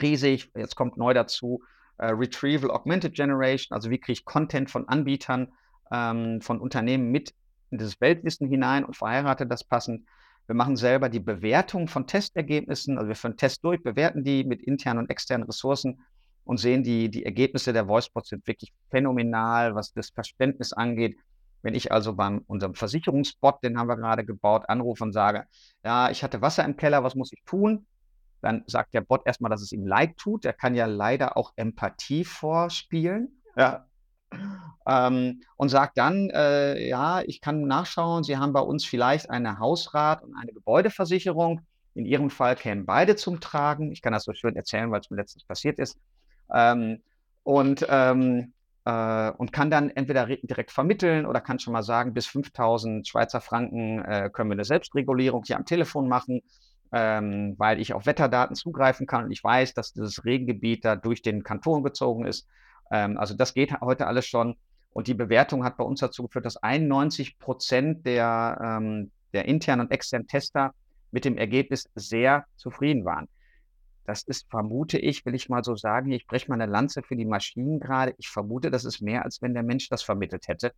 riesig. 0.01 0.51
Jetzt 0.57 0.77
kommt 0.77 0.97
neu 0.97 1.13
dazu 1.13 1.63
äh, 1.99 2.07
Retrieval 2.07 2.71
Augmented 2.71 3.15
Generation, 3.15 3.75
also 3.75 3.91
wie 3.91 3.99
kriege 3.99 4.13
ich 4.13 4.25
Content 4.25 4.71
von 4.71 4.89
Anbietern, 4.89 5.53
ähm, 5.91 6.41
von 6.41 6.61
Unternehmen 6.61 7.11
mit 7.11 7.35
in 7.71 7.79
dieses 7.79 8.01
Weltwissen 8.01 8.49
hinein 8.49 8.85
und 8.85 8.97
verheirate 8.97 9.47
das 9.47 9.65
passend. 9.65 10.07
Wir 10.47 10.55
machen 10.55 10.77
selber 10.77 11.11
die 11.11 11.21
Bewertung 11.21 11.89
von 11.89 12.07
Testergebnissen, 12.07 12.97
also 12.97 13.09
wir 13.09 13.17
führen 13.17 13.37
Tests 13.37 13.61
durch, 13.61 13.83
bewerten 13.83 14.25
die 14.25 14.45
mit 14.45 14.63
internen 14.63 15.01
und 15.01 15.11
externen 15.11 15.47
Ressourcen 15.47 16.01
und 16.49 16.57
sehen, 16.57 16.83
die, 16.83 17.11
die 17.11 17.27
Ergebnisse 17.27 17.75
der 17.75 17.89
Voicebots 17.89 18.31
sind 18.31 18.47
wirklich 18.47 18.73
phänomenal, 18.91 19.75
was 19.75 19.93
das 19.93 20.09
Verständnis 20.09 20.73
angeht. 20.73 21.19
Wenn 21.61 21.75
ich 21.75 21.93
also 21.93 22.15
beim 22.15 22.43
unserem 22.47 22.75
Versicherungsbot, 22.75 23.63
den 23.63 23.79
haben 23.79 23.87
wir 23.87 23.97
gerade 23.97 24.25
gebaut, 24.25 24.65
anrufe 24.67 25.05
und 25.05 25.13
sage, 25.13 25.45
ja, 25.85 26.09
ich 26.09 26.25
hatte 26.25 26.41
Wasser 26.41 26.65
im 26.65 26.79
Keller, 26.79 27.05
was 27.05 27.15
muss 27.15 27.35
ich 27.35 27.43
tun? 27.45 27.85
Dann 28.41 28.65
sagt 28.67 28.95
der 28.95 29.03
Bot 29.03 29.27
erstmal, 29.27 29.51
dass 29.51 29.61
es 29.61 29.73
ihm 29.73 29.87
leid 29.87 30.17
tut. 30.17 30.47
Er 30.47 30.55
kann 30.55 30.75
ja 30.75 30.87
leider 30.87 31.37
auch 31.37 31.53
Empathie 31.57 32.25
vorspielen. 32.25 33.43
Ja. 33.55 33.87
Ähm, 34.87 35.43
und 35.57 35.69
sagt 35.69 35.99
dann, 35.99 36.31
äh, 36.31 36.89
ja, 36.89 37.21
ich 37.27 37.43
kann 37.43 37.67
nachschauen, 37.67 38.25
Sie 38.25 38.39
haben 38.39 38.55
bei 38.55 38.61
uns 38.61 38.87
vielleicht 38.87 39.29
eine 39.29 39.59
Hausrat 39.59 40.23
und 40.23 40.35
eine 40.35 40.55
Gebäudeversicherung. 40.55 41.61
In 41.93 42.07
Ihrem 42.07 42.31
Fall 42.31 42.57
kämen 42.57 42.87
beide 42.87 43.17
zum 43.17 43.39
Tragen. 43.39 43.93
Ich 43.93 44.01
kann 44.01 44.15
das 44.15 44.25
so 44.25 44.33
schön 44.33 44.57
erzählen, 44.57 44.91
weil 44.91 45.01
es 45.01 45.11
mir 45.11 45.19
letztens 45.19 45.45
passiert 45.45 45.79
ist. 45.79 45.99
Ähm, 46.53 47.01
und, 47.43 47.87
ähm, 47.89 48.53
äh, 48.85 49.31
und 49.33 49.53
kann 49.53 49.71
dann 49.71 49.91
entweder 49.91 50.27
direkt 50.27 50.71
vermitteln 50.71 51.27
oder 51.27 51.41
kann 51.41 51.59
schon 51.59 51.73
mal 51.73 51.83
sagen, 51.83 52.15
bis 52.15 52.27
5000 52.27 53.07
Schweizer 53.07 53.41
Franken 53.41 54.05
äh, 54.05 54.31
können 54.33 54.51
wir 54.51 54.55
eine 54.55 54.65
Selbstregulierung 54.65 55.45
hier 55.47 55.57
am 55.57 55.65
Telefon 55.65 56.09
machen, 56.09 56.43
ähm, 56.93 57.55
weil 57.59 57.81
ich 57.81 57.93
auf 57.93 58.07
Wetterdaten 58.07 58.57
zugreifen 58.57 59.07
kann 59.07 59.25
und 59.25 59.31
ich 59.31 59.43
weiß, 59.45 59.75
dass 59.75 59.93
dieses 59.93 60.25
Regengebiet 60.25 60.85
da 60.85 60.97
durch 60.97 61.23
den 61.23 61.43
Kanton 61.43 61.83
gezogen 61.83 62.27
ist. 62.27 62.47
Ähm, 62.91 63.19
also 63.19 63.35
das 63.35 63.55
geht 63.55 63.81
heute 63.81 64.07
alles 64.07 64.27
schon. 64.27 64.57
Und 64.93 65.07
die 65.07 65.15
Bewertung 65.15 65.65
hat 65.65 65.77
bei 65.77 65.85
uns 65.85 66.01
dazu 66.01 66.25
geführt, 66.25 66.47
dass 66.47 66.57
91 66.57 67.39
Prozent 67.39 68.07
der, 68.07 68.59
ähm, 68.63 69.11
der 69.33 69.45
internen 69.45 69.83
und 69.83 69.93
externen 69.93 70.27
Tester 70.27 70.73
mit 71.11 71.25
dem 71.25 71.37
Ergebnis 71.37 71.89
sehr 71.95 72.47
zufrieden 72.57 73.05
waren. 73.05 73.29
Das 74.09 74.23
ist, 74.23 74.49
vermute 74.49 74.97
ich, 74.97 75.27
will 75.27 75.35
ich 75.35 75.51
mal 75.51 75.63
so 75.63 75.77
sagen, 75.77 76.11
ich 76.13 76.27
breche 76.27 76.49
mal 76.49 76.59
eine 76.59 76.73
Lanze 76.73 77.03
für 77.03 77.15
die 77.15 77.27
Maschinen 77.27 77.79
gerade. 77.79 78.15
Ich 78.17 78.31
vermute, 78.31 78.71
das 78.71 78.87
ist 78.87 79.03
mehr, 79.03 79.23
als 79.23 79.43
wenn 79.43 79.53
der 79.53 79.63
Mensch 79.63 79.91
das 79.91 80.03
vermittelt 80.03 80.49
hätte. 80.49 80.73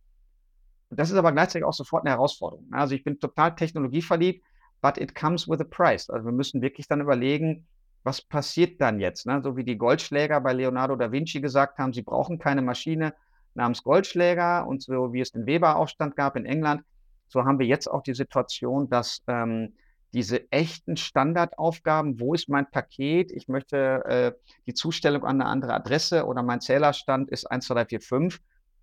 Das 0.89 1.11
ist 1.11 1.15
aber 1.15 1.31
gleichzeitig 1.31 1.63
auch 1.63 1.71
sofort 1.71 2.03
eine 2.03 2.09
Herausforderung. 2.09 2.67
Also 2.71 2.93
ich 2.93 3.05
bin 3.05 3.21
total 3.21 3.55
technologieverliebt, 3.55 4.43
but 4.81 4.97
it 4.97 5.15
comes 5.15 5.47
with 5.47 5.61
a 5.61 5.63
price. 5.63 6.09
Also 6.09 6.25
wir 6.25 6.33
müssen 6.33 6.61
wirklich 6.61 6.89
dann 6.89 6.99
überlegen, 6.99 7.65
was 8.03 8.21
passiert 8.21 8.81
dann 8.81 8.99
jetzt? 8.99 9.25
Ne? 9.25 9.39
So 9.41 9.55
wie 9.55 9.63
die 9.63 9.77
Goldschläger 9.77 10.41
bei 10.41 10.51
Leonardo 10.51 10.97
da 10.97 11.13
Vinci 11.13 11.39
gesagt 11.39 11.77
haben, 11.77 11.93
sie 11.93 12.01
brauchen 12.01 12.37
keine 12.37 12.61
Maschine 12.61 13.13
namens 13.53 13.81
Goldschläger 13.81 14.67
und 14.67 14.81
so 14.81 15.13
wie 15.13 15.21
es 15.21 15.31
den 15.31 15.45
Weber-Aufstand 15.45 16.17
gab 16.17 16.35
in 16.35 16.45
England, 16.45 16.83
so 17.29 17.45
haben 17.45 17.59
wir 17.59 17.65
jetzt 17.65 17.87
auch 17.87 18.03
die 18.03 18.13
Situation, 18.13 18.89
dass 18.89 19.23
ähm, 19.27 19.73
diese 20.13 20.51
echten 20.51 20.97
Standardaufgaben, 20.97 22.19
wo 22.19 22.33
ist 22.33 22.49
mein 22.49 22.69
Paket, 22.69 23.31
ich 23.31 23.47
möchte 23.47 24.03
äh, 24.05 24.31
die 24.65 24.73
Zustellung 24.73 25.23
an 25.23 25.41
eine 25.41 25.49
andere 25.49 25.73
Adresse 25.73 26.25
oder 26.25 26.43
mein 26.43 26.61
Zählerstand 26.61 27.29
ist 27.29 27.45
1, 27.45 27.65
2, 27.65 27.73
3, 27.75 27.85
4, 27.85 28.01
5. 28.01 28.39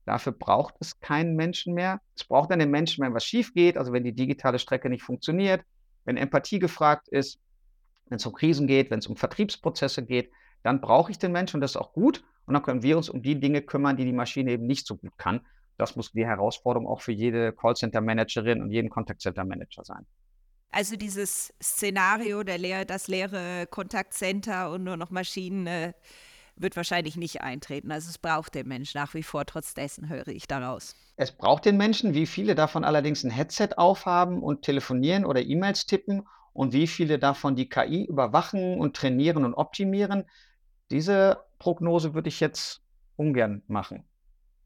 Dafür 0.06 0.32
braucht 0.32 0.76
es 0.80 1.00
keinen 1.00 1.36
Menschen 1.36 1.74
mehr. 1.74 2.00
Es 2.16 2.24
braucht 2.24 2.50
dann 2.50 2.60
den 2.60 2.70
Menschen, 2.70 3.04
wenn 3.04 3.12
was 3.12 3.24
schief 3.24 3.52
geht, 3.52 3.76
also 3.76 3.92
wenn 3.92 4.04
die 4.04 4.14
digitale 4.14 4.58
Strecke 4.58 4.88
nicht 4.88 5.02
funktioniert, 5.02 5.62
wenn 6.04 6.16
Empathie 6.16 6.58
gefragt 6.58 7.08
ist, 7.08 7.38
wenn 8.06 8.16
es 8.16 8.24
um 8.24 8.32
Krisen 8.32 8.66
geht, 8.66 8.90
wenn 8.90 9.00
es 9.00 9.06
um 9.06 9.16
Vertriebsprozesse 9.16 10.02
geht, 10.02 10.30
dann 10.62 10.80
brauche 10.80 11.10
ich 11.10 11.18
den 11.18 11.32
Menschen 11.32 11.56
und 11.56 11.60
das 11.60 11.72
ist 11.72 11.76
auch 11.76 11.92
gut. 11.92 12.24
Und 12.46 12.54
dann 12.54 12.62
können 12.62 12.82
wir 12.82 12.96
uns 12.96 13.10
um 13.10 13.22
die 13.22 13.38
Dinge 13.38 13.60
kümmern, 13.60 13.98
die 13.98 14.06
die 14.06 14.14
Maschine 14.14 14.52
eben 14.52 14.66
nicht 14.66 14.86
so 14.86 14.96
gut 14.96 15.12
kann. 15.18 15.42
Das 15.76 15.94
muss 15.94 16.12
die 16.12 16.24
Herausforderung 16.24 16.88
auch 16.88 17.02
für 17.02 17.12
jede 17.12 17.52
Callcenter-Managerin 17.52 18.62
und 18.62 18.70
jeden 18.70 18.88
Contact-Center-Manager 18.88 19.84
sein. 19.84 20.06
Also 20.70 20.96
dieses 20.96 21.52
Szenario, 21.62 22.42
der 22.42 22.58
leer, 22.58 22.84
das 22.84 23.08
leere 23.08 23.66
Kontaktcenter 23.66 24.70
und 24.70 24.84
nur 24.84 24.96
noch 24.96 25.10
Maschinen 25.10 25.66
äh, 25.66 25.92
wird 26.56 26.76
wahrscheinlich 26.76 27.16
nicht 27.16 27.40
eintreten. 27.40 27.90
Also 27.90 28.10
es 28.10 28.18
braucht 28.18 28.54
den 28.54 28.68
Mensch 28.68 28.94
nach 28.94 29.14
wie 29.14 29.22
vor, 29.22 29.46
trotz 29.46 29.74
dessen 29.74 30.08
höre 30.08 30.28
ich 30.28 30.46
daraus. 30.46 30.94
Es 31.16 31.32
braucht 31.32 31.64
den 31.64 31.76
Menschen, 31.76 32.14
wie 32.14 32.26
viele 32.26 32.54
davon 32.54 32.84
allerdings 32.84 33.24
ein 33.24 33.30
Headset 33.30 33.70
aufhaben 33.76 34.42
und 34.42 34.62
telefonieren 34.62 35.24
oder 35.24 35.40
E-Mails 35.40 35.86
tippen 35.86 36.26
und 36.52 36.72
wie 36.72 36.86
viele 36.86 37.18
davon 37.18 37.56
die 37.56 37.68
KI 37.68 38.04
überwachen 38.04 38.78
und 38.78 38.96
trainieren 38.96 39.44
und 39.44 39.54
optimieren. 39.54 40.24
Diese 40.90 41.44
Prognose 41.58 42.14
würde 42.14 42.28
ich 42.28 42.40
jetzt 42.40 42.82
ungern 43.16 43.62
machen. 43.66 44.04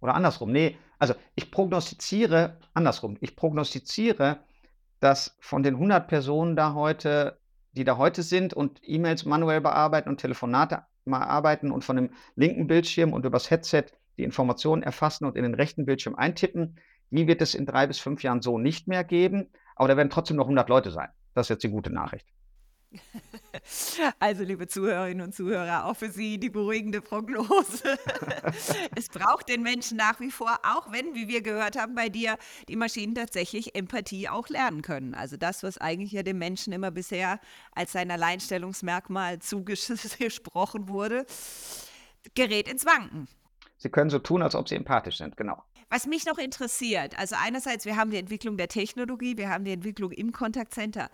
Oder 0.00 0.14
andersrum. 0.14 0.50
Nee, 0.50 0.76
also 0.98 1.14
ich 1.34 1.50
prognostiziere, 1.50 2.58
andersrum, 2.74 3.16
ich 3.20 3.36
prognostiziere, 3.36 4.40
dass 5.02 5.36
von 5.40 5.64
den 5.64 5.74
100 5.74 6.06
Personen 6.06 6.54
da 6.54 6.74
heute, 6.74 7.40
die 7.72 7.82
da 7.82 7.96
heute 7.96 8.22
sind 8.22 8.54
und 8.54 8.80
E-Mails 8.84 9.24
manuell 9.24 9.60
bearbeiten 9.60 10.08
und 10.08 10.18
Telefonate 10.18 10.84
mal 11.04 11.24
arbeiten 11.24 11.72
und 11.72 11.84
von 11.84 11.96
dem 11.96 12.10
linken 12.36 12.68
Bildschirm 12.68 13.12
und 13.12 13.26
übers 13.26 13.50
Headset 13.50 13.86
die 14.16 14.22
Informationen 14.22 14.84
erfassen 14.84 15.24
und 15.24 15.36
in 15.36 15.42
den 15.42 15.54
rechten 15.54 15.86
Bildschirm 15.86 16.14
eintippen, 16.14 16.78
die 17.10 17.26
wird 17.26 17.42
es 17.42 17.56
in 17.56 17.66
drei 17.66 17.88
bis 17.88 17.98
fünf 17.98 18.22
Jahren 18.22 18.42
so 18.42 18.58
nicht 18.58 18.86
mehr 18.86 19.02
geben. 19.02 19.50
Aber 19.74 19.88
da 19.88 19.96
werden 19.96 20.08
trotzdem 20.10 20.36
noch 20.36 20.44
100 20.44 20.68
Leute 20.68 20.92
sein. 20.92 21.08
Das 21.34 21.46
ist 21.46 21.50
jetzt 21.50 21.64
die 21.64 21.70
gute 21.70 21.92
Nachricht. 21.92 22.28
Also, 24.18 24.42
liebe 24.42 24.66
Zuhörerinnen 24.66 25.24
und 25.24 25.34
Zuhörer, 25.34 25.84
auch 25.86 25.96
für 25.96 26.10
Sie 26.10 26.38
die 26.38 26.50
beruhigende 26.50 27.00
Prognose. 27.00 27.98
es 28.96 29.08
braucht 29.08 29.48
den 29.48 29.62
Menschen 29.62 29.96
nach 29.96 30.18
wie 30.20 30.30
vor, 30.30 30.58
auch 30.64 30.90
wenn, 30.90 31.14
wie 31.14 31.28
wir 31.28 31.42
gehört 31.42 31.78
haben 31.78 31.94
bei 31.94 32.08
dir, 32.08 32.38
die 32.68 32.76
Maschinen 32.76 33.14
tatsächlich 33.14 33.74
Empathie 33.74 34.28
auch 34.28 34.48
lernen 34.48 34.82
können. 34.82 35.14
Also 35.14 35.36
das, 35.36 35.62
was 35.62 35.78
eigentlich 35.78 36.12
ja 36.12 36.22
dem 36.22 36.38
Menschen 36.38 36.72
immer 36.72 36.90
bisher 36.90 37.40
als 37.72 37.92
sein 37.92 38.10
Alleinstellungsmerkmal 38.10 39.38
zugesprochen 39.38 40.88
wurde, 40.88 41.26
gerät 42.34 42.68
ins 42.68 42.86
Wanken. 42.86 43.28
Sie 43.76 43.90
können 43.90 44.10
so 44.10 44.18
tun, 44.18 44.42
als 44.42 44.54
ob 44.54 44.68
Sie 44.68 44.76
empathisch 44.76 45.18
sind, 45.18 45.36
genau. 45.36 45.62
Was 45.90 46.06
mich 46.06 46.24
noch 46.24 46.38
interessiert, 46.38 47.18
also 47.18 47.36
einerseits, 47.38 47.84
wir 47.84 47.96
haben 47.96 48.10
die 48.10 48.16
Entwicklung 48.16 48.56
der 48.56 48.68
Technologie, 48.68 49.36
wir 49.36 49.50
haben 49.50 49.64
die 49.64 49.72
Entwicklung 49.72 50.10
im 50.12 50.32
Kontaktcenter. 50.32 51.10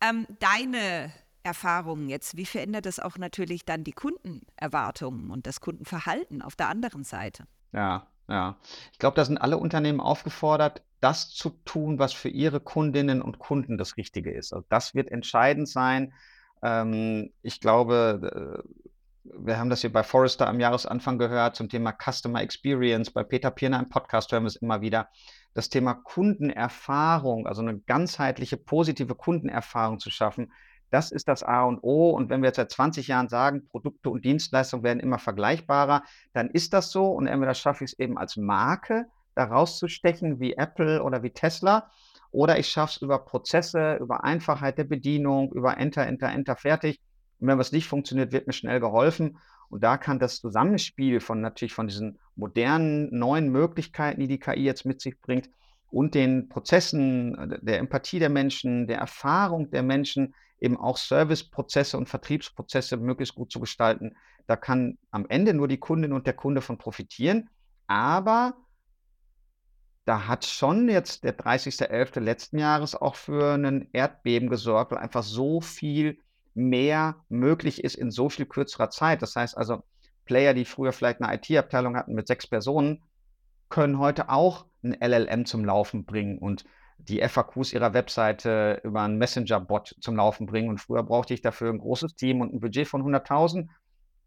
Ähm, 0.00 0.26
deine 0.40 1.12
Erfahrungen 1.44 2.08
jetzt, 2.08 2.36
wie 2.36 2.46
verändert 2.46 2.86
das 2.86 3.00
auch 3.00 3.18
natürlich 3.18 3.64
dann 3.64 3.84
die 3.84 3.92
Kundenerwartungen 3.92 5.30
und 5.30 5.46
das 5.46 5.60
Kundenverhalten 5.60 6.42
auf 6.42 6.56
der 6.56 6.68
anderen 6.68 7.04
Seite? 7.04 7.44
Ja, 7.72 8.06
ja. 8.28 8.56
Ich 8.92 8.98
glaube, 8.98 9.16
da 9.16 9.24
sind 9.24 9.38
alle 9.38 9.58
Unternehmen 9.58 10.00
aufgefordert, 10.00 10.82
das 11.00 11.30
zu 11.30 11.50
tun, 11.64 11.98
was 11.98 12.12
für 12.12 12.28
ihre 12.28 12.60
Kundinnen 12.60 13.22
und 13.22 13.38
Kunden 13.38 13.76
das 13.76 13.96
Richtige 13.96 14.32
ist. 14.32 14.52
Also 14.52 14.64
das 14.68 14.94
wird 14.94 15.10
entscheidend 15.10 15.68
sein. 15.68 16.12
Ähm, 16.62 17.32
ich 17.42 17.60
glaube, 17.60 18.62
äh, 18.64 18.68
wir 19.24 19.58
haben 19.58 19.70
das 19.70 19.80
hier 19.80 19.92
bei 19.92 20.02
Forrester 20.02 20.48
am 20.48 20.60
Jahresanfang 20.60 21.18
gehört 21.18 21.56
zum 21.56 21.68
Thema 21.68 21.92
Customer 21.92 22.42
Experience. 22.42 23.10
Bei 23.10 23.24
Peter 23.24 23.50
Pirner 23.50 23.80
im 23.80 23.88
Podcast 23.88 24.32
hören 24.32 24.44
wir 24.44 24.48
es 24.48 24.56
immer 24.56 24.80
wieder. 24.80 25.08
Das 25.54 25.68
Thema 25.68 25.94
Kundenerfahrung, 25.94 27.46
also 27.46 27.62
eine 27.62 27.78
ganzheitliche, 27.78 28.56
positive 28.56 29.14
Kundenerfahrung 29.14 29.98
zu 29.98 30.10
schaffen, 30.10 30.52
das 30.92 31.10
ist 31.10 31.26
das 31.26 31.42
A 31.42 31.64
und 31.64 31.82
O. 31.82 32.10
Und 32.10 32.28
wenn 32.28 32.42
wir 32.42 32.48
jetzt 32.48 32.56
seit 32.56 32.70
20 32.70 33.08
Jahren 33.08 33.28
sagen, 33.28 33.66
Produkte 33.66 34.10
und 34.10 34.24
Dienstleistungen 34.24 34.84
werden 34.84 35.00
immer 35.00 35.18
vergleichbarer, 35.18 36.02
dann 36.34 36.50
ist 36.50 36.72
das 36.74 36.90
so. 36.90 37.06
Und 37.10 37.26
entweder 37.26 37.54
schaffe 37.54 37.84
ich 37.84 37.92
es 37.92 37.98
eben 37.98 38.18
als 38.18 38.36
Marke, 38.36 39.06
da 39.34 39.44
rauszustechen, 39.44 40.38
wie 40.38 40.52
Apple 40.54 41.02
oder 41.02 41.22
wie 41.22 41.30
Tesla, 41.30 41.90
oder 42.30 42.58
ich 42.58 42.68
schaffe 42.68 42.96
es 42.96 43.02
über 43.02 43.18
Prozesse, 43.18 43.96
über 44.00 44.24
Einfachheit 44.24 44.76
der 44.76 44.84
Bedienung, 44.84 45.50
über 45.52 45.78
Enter, 45.78 46.06
Enter, 46.06 46.30
Enter, 46.30 46.56
fertig. 46.56 47.00
Und 47.40 47.48
wenn 47.48 47.58
was 47.58 47.72
nicht 47.72 47.88
funktioniert, 47.88 48.32
wird 48.32 48.46
mir 48.46 48.52
schnell 48.52 48.80
geholfen. 48.80 49.38
Und 49.70 49.82
da 49.82 49.96
kann 49.96 50.18
das 50.18 50.40
Zusammenspiel 50.40 51.20
von 51.20 51.40
natürlich 51.40 51.72
von 51.72 51.88
diesen 51.88 52.18
modernen, 52.36 53.08
neuen 53.10 53.48
Möglichkeiten, 53.48 54.20
die 54.20 54.28
die 54.28 54.38
KI 54.38 54.64
jetzt 54.64 54.84
mit 54.84 55.00
sich 55.00 55.18
bringt, 55.20 55.48
und 55.90 56.14
den 56.14 56.48
Prozessen 56.48 57.36
äh, 57.38 57.58
der 57.62 57.78
Empathie 57.78 58.18
der 58.18 58.30
Menschen, 58.30 58.86
der 58.86 58.98
Erfahrung 58.98 59.70
der 59.70 59.82
Menschen, 59.82 60.34
eben 60.62 60.76
auch 60.76 60.96
Serviceprozesse 60.96 61.98
und 61.98 62.08
Vertriebsprozesse 62.08 62.96
möglichst 62.96 63.34
gut 63.34 63.50
zu 63.50 63.60
gestalten. 63.60 64.16
Da 64.46 64.56
kann 64.56 64.96
am 65.10 65.26
Ende 65.28 65.54
nur 65.54 65.68
die 65.68 65.78
Kundin 65.78 66.12
und 66.12 66.26
der 66.26 66.34
Kunde 66.34 66.60
von 66.60 66.78
profitieren. 66.78 67.50
Aber 67.88 68.54
da 70.04 70.26
hat 70.28 70.44
schon 70.44 70.88
jetzt 70.88 71.24
der 71.24 71.36
30.11. 71.36 72.20
letzten 72.20 72.58
Jahres 72.58 72.94
auch 72.94 73.16
für 73.16 73.54
einen 73.54 73.88
Erdbeben 73.92 74.48
gesorgt, 74.48 74.92
weil 74.92 74.98
einfach 74.98 75.22
so 75.24 75.60
viel 75.60 76.18
mehr 76.54 77.16
möglich 77.28 77.82
ist 77.82 77.96
in 77.96 78.10
so 78.10 78.28
viel 78.28 78.46
kürzerer 78.46 78.90
Zeit. 78.90 79.22
Das 79.22 79.34
heißt 79.34 79.56
also, 79.56 79.82
Player, 80.24 80.54
die 80.54 80.64
früher 80.64 80.92
vielleicht 80.92 81.20
eine 81.20 81.34
IT-Abteilung 81.34 81.96
hatten 81.96 82.14
mit 82.14 82.28
sechs 82.28 82.46
Personen, 82.46 83.02
können 83.68 83.98
heute 83.98 84.28
auch 84.28 84.66
ein 84.84 84.96
LLM 85.00 85.44
zum 85.44 85.64
Laufen 85.64 86.04
bringen 86.04 86.38
und 86.38 86.64
die 87.08 87.20
FAQs 87.20 87.72
ihrer 87.72 87.94
Webseite 87.94 88.80
über 88.84 89.02
einen 89.02 89.18
Messenger-Bot 89.18 89.96
zum 90.00 90.16
Laufen 90.16 90.46
bringen. 90.46 90.68
Und 90.68 90.78
früher 90.78 91.02
brauchte 91.02 91.34
ich 91.34 91.42
dafür 91.42 91.70
ein 91.70 91.78
großes 91.78 92.14
Team 92.14 92.40
und 92.40 92.54
ein 92.54 92.60
Budget 92.60 92.86
von 92.86 93.02
100.000. 93.02 93.68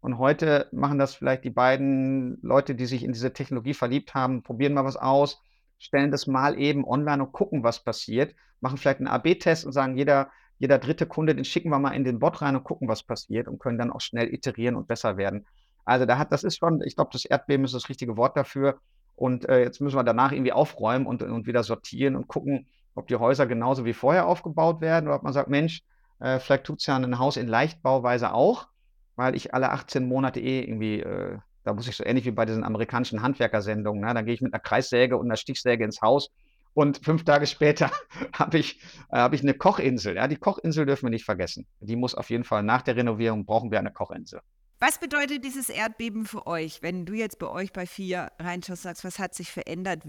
Und 0.00 0.18
heute 0.18 0.68
machen 0.72 0.98
das 0.98 1.14
vielleicht 1.14 1.44
die 1.44 1.50
beiden 1.50 2.38
Leute, 2.42 2.74
die 2.74 2.86
sich 2.86 3.02
in 3.02 3.12
diese 3.12 3.32
Technologie 3.32 3.74
verliebt 3.74 4.14
haben, 4.14 4.42
probieren 4.42 4.74
mal 4.74 4.84
was 4.84 4.96
aus, 4.96 5.40
stellen 5.78 6.10
das 6.10 6.26
mal 6.26 6.58
eben 6.58 6.84
online 6.84 7.24
und 7.24 7.32
gucken, 7.32 7.64
was 7.64 7.82
passiert, 7.82 8.34
machen 8.60 8.76
vielleicht 8.76 8.98
einen 8.98 9.08
AB-Test 9.08 9.66
und 9.66 9.72
sagen, 9.72 9.96
jeder, 9.96 10.30
jeder 10.58 10.78
dritte 10.78 11.06
Kunde, 11.06 11.34
den 11.34 11.44
schicken 11.44 11.70
wir 11.70 11.78
mal 11.78 11.90
in 11.90 12.04
den 12.04 12.18
Bot 12.18 12.40
rein 12.40 12.56
und 12.56 12.64
gucken, 12.64 12.88
was 12.88 13.02
passiert 13.02 13.48
und 13.48 13.58
können 13.58 13.78
dann 13.78 13.90
auch 13.90 14.00
schnell 14.00 14.32
iterieren 14.32 14.76
und 14.76 14.86
besser 14.86 15.16
werden. 15.16 15.46
Also 15.84 16.04
da 16.04 16.18
hat, 16.18 16.32
das 16.32 16.44
ist 16.44 16.58
schon, 16.58 16.82
ich 16.82 16.96
glaube, 16.96 17.10
das 17.12 17.24
Erdbeben 17.24 17.64
ist 17.64 17.74
das 17.74 17.88
richtige 17.88 18.16
Wort 18.16 18.36
dafür. 18.36 18.78
Und 19.16 19.48
äh, 19.48 19.60
jetzt 19.62 19.80
müssen 19.80 19.96
wir 19.96 20.04
danach 20.04 20.32
irgendwie 20.32 20.52
aufräumen 20.52 21.06
und, 21.06 21.22
und 21.22 21.46
wieder 21.46 21.62
sortieren 21.62 22.16
und 22.16 22.28
gucken, 22.28 22.66
ob 22.94 23.08
die 23.08 23.16
Häuser 23.16 23.46
genauso 23.46 23.84
wie 23.84 23.94
vorher 23.94 24.26
aufgebaut 24.26 24.80
werden 24.80 25.06
oder 25.06 25.16
ob 25.16 25.22
man 25.22 25.32
sagt, 25.32 25.48
Mensch, 25.48 25.82
äh, 26.20 26.38
vielleicht 26.38 26.64
tut 26.64 26.80
es 26.80 26.86
ja 26.86 26.96
ein 26.96 27.18
Haus 27.18 27.36
in 27.36 27.48
Leichtbauweise 27.48 28.32
auch, 28.32 28.68
weil 29.16 29.34
ich 29.34 29.54
alle 29.54 29.70
18 29.70 30.06
Monate 30.06 30.40
eh 30.40 30.62
irgendwie, 30.62 31.00
äh, 31.00 31.38
da 31.64 31.74
muss 31.74 31.88
ich 31.88 31.96
so 31.96 32.04
ähnlich 32.04 32.24
wie 32.26 32.30
bei 32.30 32.44
diesen 32.44 32.64
amerikanischen 32.64 33.22
Handwerkersendungen, 33.22 34.02
ne? 34.02 34.14
da 34.14 34.22
gehe 34.22 34.34
ich 34.34 34.40
mit 34.40 34.52
einer 34.52 34.60
Kreissäge 34.60 35.16
und 35.16 35.26
einer 35.26 35.36
Stichsäge 35.36 35.84
ins 35.84 36.02
Haus 36.02 36.30
und 36.76 37.04
fünf 37.04 37.24
Tage 37.24 37.46
später 37.46 37.90
habe 38.34 38.58
ich, 38.58 38.80
äh, 39.10 39.16
hab 39.16 39.32
ich 39.32 39.42
eine 39.42 39.54
Kochinsel. 39.54 40.16
Ja? 40.16 40.28
Die 40.28 40.36
Kochinsel 40.36 40.86
dürfen 40.86 41.06
wir 41.06 41.10
nicht 41.10 41.24
vergessen. 41.24 41.66
Die 41.80 41.96
muss 41.96 42.14
auf 42.14 42.30
jeden 42.30 42.44
Fall 42.44 42.62
nach 42.62 42.82
der 42.82 42.96
Renovierung, 42.96 43.46
brauchen 43.46 43.70
wir 43.70 43.78
eine 43.78 43.92
Kochinsel. 43.92 44.40
Was 44.78 44.98
bedeutet 44.98 45.42
dieses 45.42 45.70
Erdbeben 45.70 46.26
für 46.26 46.46
euch, 46.46 46.82
wenn 46.82 47.06
du 47.06 47.14
jetzt 47.14 47.38
bei 47.38 47.48
euch 47.48 47.72
bei 47.72 47.86
vier 47.86 48.30
reinschaust, 48.38 48.82
sagst, 48.82 49.04
was 49.04 49.18
hat 49.18 49.34
sich 49.34 49.50
verändert? 49.50 50.02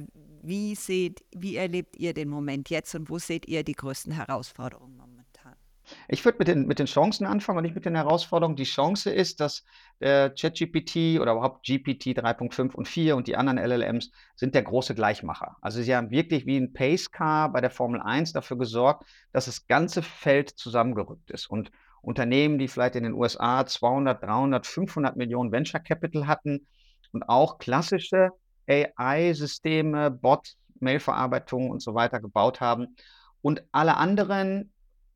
Wie 0.43 0.75
seht, 0.75 1.23
wie 1.33 1.55
erlebt 1.55 1.95
ihr 1.95 2.13
den 2.13 2.27
Moment 2.27 2.69
jetzt 2.69 2.93
und 2.93 3.09
wo 3.09 3.17
seht 3.17 3.47
ihr 3.47 3.63
die 3.63 3.75
größten 3.75 4.11
Herausforderungen 4.11 4.97
momentan? 4.97 5.55
Ich 6.09 6.25
würde 6.25 6.39
mit 6.39 6.49
den, 6.49 6.67
mit 6.67 6.79
den 6.79 6.85
Chancen 6.85 7.25
anfangen 7.25 7.59
und 7.59 7.63
nicht 7.63 7.75
mit 7.75 7.85
den 7.85 7.95
Herausforderungen. 7.95 8.57
Die 8.57 8.65
Chance 8.65 9.09
ist, 9.09 9.39
dass 9.39 9.63
äh, 9.99 10.29
ChatGPT 10.31 11.21
oder 11.21 11.31
überhaupt 11.31 11.65
GPT 11.65 12.07
3.5 12.07 12.75
und 12.75 12.89
4 12.89 13.15
und 13.15 13.27
die 13.27 13.37
anderen 13.37 13.57
LLMs 13.57 14.11
sind 14.35 14.53
der 14.53 14.63
große 14.63 14.95
Gleichmacher. 14.95 15.55
Also 15.61 15.81
sie 15.81 15.95
haben 15.95 16.11
wirklich 16.11 16.45
wie 16.45 16.57
ein 16.57 16.73
Pace 16.73 17.09
Car 17.09 17.53
bei 17.53 17.61
der 17.61 17.69
Formel 17.69 18.01
1 18.01 18.33
dafür 18.33 18.57
gesorgt, 18.57 19.05
dass 19.31 19.45
das 19.45 19.67
ganze 19.67 20.01
Feld 20.01 20.49
zusammengerückt 20.49 21.31
ist. 21.31 21.49
Und 21.49 21.71
Unternehmen, 22.07 22.57
die 22.57 22.69
vielleicht 22.69 22.95
in 22.95 23.03
den 23.03 23.13
USA 23.13 23.65
200, 23.65 24.23
300, 24.23 24.65
500 24.65 25.17
Millionen 25.17 25.51
Venture 25.51 25.81
Capital 25.81 26.25
hatten 26.25 26.65
und 27.11 27.27
auch 27.27 27.57
klassische 27.57 28.29
AI-Systeme, 28.65 30.09
Bot, 30.11 30.53
Mailverarbeitung 30.79 31.69
und 31.69 31.81
so 31.81 31.95
weiter 31.95 32.21
gebaut 32.21 32.61
haben. 32.61 32.95
Und 33.41 33.61
alle 33.73 33.97
anderen, 33.97 34.71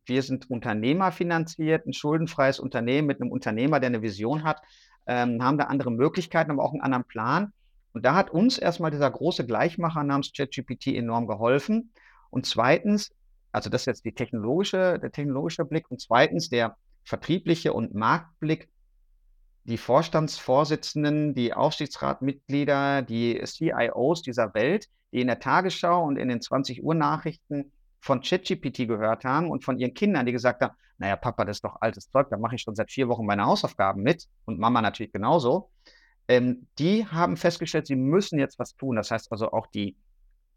wir 0.05 0.21
sind 0.21 0.49
unternehmerfinanziert, 0.49 1.85
ein 1.85 1.93
schuldenfreies 1.93 2.59
Unternehmen 2.59 3.07
mit 3.07 3.21
einem 3.21 3.31
Unternehmer, 3.31 3.79
der 3.79 3.87
eine 3.87 4.01
Vision 4.01 4.43
hat, 4.43 4.61
ähm, 5.07 5.41
haben 5.41 5.57
da 5.57 5.65
andere 5.65 5.91
Möglichkeiten, 5.91 6.51
aber 6.51 6.63
auch 6.63 6.73
einen 6.73 6.81
anderen 6.81 7.05
Plan. 7.05 7.53
Und 7.93 8.05
da 8.05 8.15
hat 8.15 8.31
uns 8.31 8.57
erstmal 8.57 8.91
dieser 8.91 9.09
große 9.09 9.45
Gleichmacher 9.45 10.03
namens 10.03 10.33
ChatGPT 10.35 10.87
enorm 10.87 11.25
geholfen. 11.25 11.93
Und 12.29 12.45
zweitens, 12.45 13.13
also 13.51 13.69
das 13.69 13.83
ist 13.83 13.87
jetzt 13.87 14.05
die 14.05 14.13
technologische, 14.13 14.99
der 14.99 15.11
technologische 15.11 15.65
Blick. 15.65 15.89
Und 15.89 16.01
zweitens 16.01 16.49
der 16.49 16.75
vertriebliche 17.03 17.73
und 17.73 17.93
Marktblick. 17.93 18.69
Die 19.65 19.77
Vorstandsvorsitzenden, 19.77 21.35
die 21.35 21.53
Aufsichtsratmitglieder, 21.53 23.03
die 23.03 23.39
CIOs 23.45 24.23
dieser 24.23 24.53
Welt, 24.53 24.87
die 25.11 25.21
in 25.21 25.27
der 25.27 25.39
Tagesschau 25.39 26.03
und 26.03 26.17
in 26.17 26.29
den 26.29 26.41
20 26.41 26.83
Uhr 26.83 26.95
Nachrichten 26.95 27.71
von 27.99 28.21
ChatGPT 28.21 28.87
gehört 28.87 29.23
haben 29.23 29.51
und 29.51 29.63
von 29.63 29.77
ihren 29.77 29.93
Kindern, 29.93 30.25
die 30.25 30.31
gesagt 30.31 30.61
haben, 30.61 30.75
naja, 30.97 31.15
Papa, 31.15 31.45
das 31.45 31.57
ist 31.57 31.63
doch 31.63 31.77
altes 31.79 32.09
Zeug, 32.09 32.27
da 32.29 32.37
mache 32.37 32.55
ich 32.55 32.61
schon 32.61 32.75
seit 32.75 32.91
vier 32.91 33.07
Wochen 33.07 33.25
meine 33.25 33.45
Hausaufgaben 33.45 34.01
mit 34.01 34.27
und 34.45 34.59
Mama 34.59 34.81
natürlich 34.81 35.11
genauso. 35.11 35.69
Ähm, 36.27 36.67
die 36.79 37.05
haben 37.05 37.37
festgestellt, 37.37 37.87
sie 37.87 37.95
müssen 37.95 38.39
jetzt 38.39 38.57
was 38.57 38.75
tun. 38.75 38.95
Das 38.95 39.11
heißt 39.11 39.31
also 39.31 39.51
auch 39.51 39.67
die, 39.67 39.95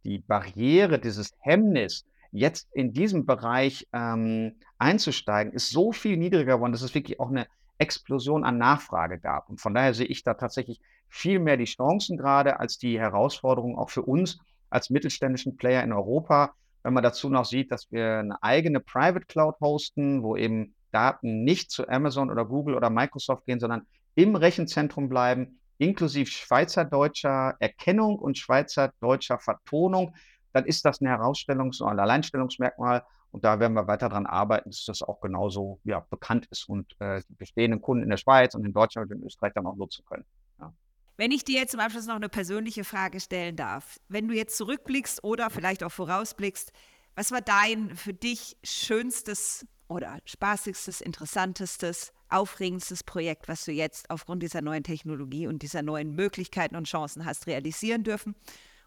die 0.05 0.19
Barriere, 0.19 0.99
dieses 0.99 1.33
Hemmnis, 1.41 2.07
jetzt 2.35 2.69
in 2.73 2.93
diesem 2.93 3.27
Bereich 3.27 3.87
ähm, 3.93 4.57
einzusteigen, 4.79 5.53
ist 5.53 5.71
so 5.71 5.93
viel 5.93 6.17
niedriger 6.17 6.57
geworden, 6.57 6.73
dass 6.73 6.83
es 6.83 6.95
wirklich 6.95 7.21
auch 7.21 7.31
eine 7.31 7.47
Explosion 7.79 8.45
an 8.45 8.59
Nachfrage 8.59 9.19
gab. 9.19 9.49
Und 9.49 9.61
von 9.61 9.73
daher 9.73 9.95
sehe 9.95 10.07
ich 10.07 10.23
da 10.25 10.35
tatsächlich 10.35 10.81
viel 11.09 11.39
mehr 11.39 11.57
die 11.57 11.65
Chancen 11.65 12.17
gerade 12.17 12.59
als 12.59 12.77
die 12.79 12.99
Herausforderungen 12.99 13.77
auch 13.77 13.91
für 13.91 14.03
uns 14.03 14.39
als 14.69 14.91
mittelständischen 14.91 15.57
Player 15.57 15.85
in 15.85 15.93
Europa. 15.93 16.55
Wenn 16.83 16.93
man 16.93 17.05
dazu 17.05 17.29
noch 17.31 17.45
sieht, 17.45 17.71
dass 17.71 17.91
wir 17.93 18.19
eine 18.19 18.43
eigene 18.43 18.81
Private 18.81 19.27
Cloud 19.27 19.55
hosten, 19.61 20.23
wo 20.23 20.37
eben 20.37 20.75
Daten 20.91 21.45
nicht 21.45 21.71
zu 21.71 21.89
Amazon 21.89 22.31
oder 22.31 22.45
Google 22.45 22.75
oder 22.75 22.91
Microsoft 22.91 23.47
gehen, 23.47 23.61
sondern 23.61 23.87
im 24.17 24.35
Rechenzentrum 24.35 25.09
bleiben, 25.09 25.61
inklusive 25.79 26.31
schweizerdeutscher 26.31 27.55
Erkennung 27.59 28.19
und 28.19 28.39
schweizerdeutscher 28.39 29.39
Vertonung 29.39 30.15
dann 30.55 30.65
ist 30.65 30.85
das 30.85 31.01
ein 31.01 31.09
Herausstellungs- 31.09 31.83
und 31.83 31.89
ein 31.89 31.99
Alleinstellungsmerkmal. 31.99 33.05
Und 33.33 33.45
da 33.45 33.59
werden 33.59 33.75
wir 33.75 33.89
weiter 33.89 34.09
daran 34.09 34.27
arbeiten, 34.27 34.71
dass 34.71 34.85
das 34.85 35.03
auch 35.03 35.21
genauso 35.21 35.81
ja, 35.83 36.07
bekannt 36.09 36.47
ist 36.51 36.69
und 36.69 36.95
äh, 37.01 37.21
die 37.29 37.35
bestehenden 37.35 37.83
Kunden 37.83 38.05
in 38.05 38.11
der 38.11 38.17
Schweiz 38.17 38.55
und 38.55 38.65
in 38.65 38.73
Deutschland 38.73 39.11
und 39.11 39.19
in 39.19 39.27
Österreich 39.27 39.53
dann 39.55 39.67
auch 39.67 39.75
nutzen 39.75 40.05
können. 40.05 40.25
Ja. 40.61 40.73
Wenn 41.17 41.33
ich 41.33 41.45
dir 41.45 41.59
jetzt 41.59 41.73
zum 41.73 41.81
Abschluss 41.81 42.07
noch 42.07 42.15
eine 42.15 42.29
persönliche 42.29 42.85
Frage 42.85 43.19
stellen 43.19 43.57
darf, 43.57 43.99
wenn 44.09 44.29
du 44.29 44.35
jetzt 44.35 44.57
zurückblickst 44.57 45.25
oder 45.25 45.51
vielleicht 45.51 45.83
auch 45.83 45.91
vorausblickst, 45.91 46.73
was 47.17 47.33
war 47.33 47.41
dein 47.41 47.97
für 47.97 48.15
dich 48.15 48.57
schönstes 48.63 49.67
oder 49.89 50.19
spaßigstes, 50.25 51.01
interessantestes, 51.01 52.13
aufregendstes 52.29 53.03
Projekt, 53.03 53.49
was 53.49 53.65
du 53.65 53.73
jetzt 53.73 54.09
aufgrund 54.11 54.45
dieser 54.45 54.63
neuen 54.63 54.85
Technologie 54.85 55.49
und 55.49 55.63
dieser 55.63 55.83
neuen 55.83 56.15
Möglichkeiten 56.15 56.77
und 56.77 56.87
Chancen 56.87 57.25
hast 57.25 57.49
realisieren 57.49 58.05
dürfen? 58.05 58.37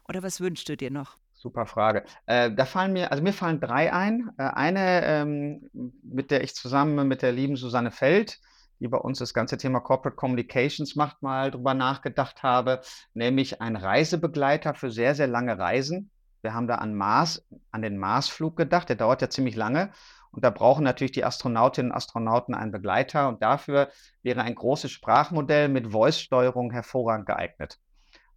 Oder 0.08 0.22
was 0.22 0.40
wünschst 0.40 0.68
du 0.70 0.76
dir 0.76 0.90
noch? 0.90 1.18
Super 1.38 1.66
Frage. 1.66 2.04
Äh, 2.26 2.50
da 2.50 2.64
fallen 2.64 2.92
mir, 2.92 3.12
also 3.12 3.22
mir 3.22 3.32
fallen 3.32 3.60
drei 3.60 3.92
ein. 3.92 4.30
Äh, 4.38 4.42
eine, 4.42 5.04
ähm, 5.04 5.70
mit 6.02 6.32
der 6.32 6.42
ich 6.42 6.54
zusammen 6.56 7.06
mit 7.06 7.22
der 7.22 7.30
lieben 7.30 7.56
Susanne 7.56 7.92
Feld, 7.92 8.40
die 8.80 8.88
bei 8.88 8.98
uns 8.98 9.18
das 9.18 9.34
ganze 9.34 9.56
Thema 9.56 9.78
Corporate 9.78 10.16
Communications 10.16 10.96
macht, 10.96 11.22
mal 11.22 11.52
drüber 11.52 11.74
nachgedacht 11.74 12.42
habe, 12.42 12.80
nämlich 13.14 13.60
ein 13.62 13.76
Reisebegleiter 13.76 14.74
für 14.74 14.90
sehr, 14.90 15.14
sehr 15.14 15.28
lange 15.28 15.56
Reisen. 15.56 16.10
Wir 16.42 16.54
haben 16.54 16.66
da 16.66 16.76
an 16.76 16.94
Mars, 16.94 17.46
an 17.70 17.82
den 17.82 17.98
Marsflug 17.98 18.56
gedacht, 18.56 18.88
der 18.88 18.96
dauert 18.96 19.22
ja 19.22 19.30
ziemlich 19.30 19.54
lange. 19.54 19.92
Und 20.32 20.44
da 20.44 20.50
brauchen 20.50 20.84
natürlich 20.84 21.12
die 21.12 21.24
Astronautinnen 21.24 21.92
und 21.92 21.96
Astronauten 21.96 22.54
einen 22.54 22.72
Begleiter. 22.72 23.28
Und 23.28 23.42
dafür 23.42 23.90
wäre 24.22 24.42
ein 24.42 24.54
großes 24.54 24.90
Sprachmodell 24.90 25.68
mit 25.68 25.92
Voice-Steuerung 25.92 26.72
hervorragend 26.72 27.26
geeignet. 27.26 27.78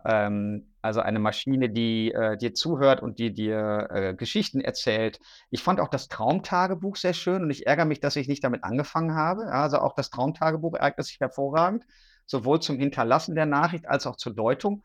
Ähm, 0.06 0.68
also 0.82 1.00
eine 1.02 1.20
Maschine, 1.20 1.70
die 1.70 2.12
äh, 2.12 2.38
dir 2.38 2.54
zuhört 2.54 3.02
und 3.02 3.20
die 3.20 3.34
dir 3.34 3.88
äh, 3.92 4.14
Geschichten 4.16 4.62
erzählt. 4.62 5.20
Ich 5.52 5.62
fand 5.62 5.80
auch 5.80 5.90
das 5.90 6.08
Traumtagebuch 6.08 6.96
sehr 6.96 7.14
schön 7.14 7.44
und 7.44 7.50
ich 7.52 7.68
ärgere 7.68 7.86
mich, 7.86 8.00
dass 8.00 8.16
ich 8.16 8.28
nicht 8.28 8.44
damit 8.44 8.64
angefangen 8.64 9.16
habe. 9.16 9.52
Also 9.52 9.78
auch 9.78 9.94
das 9.94 10.10
Traumtagebuch 10.10 10.76
eignet 10.76 11.06
sich 11.06 11.20
hervorragend, 11.20 11.86
sowohl 12.26 12.60
zum 12.62 12.80
Hinterlassen 12.80 13.36
der 13.36 13.46
Nachricht 13.46 13.88
als 13.88 14.08
auch 14.08 14.16
zur 14.16 14.34
Deutung. 14.34 14.84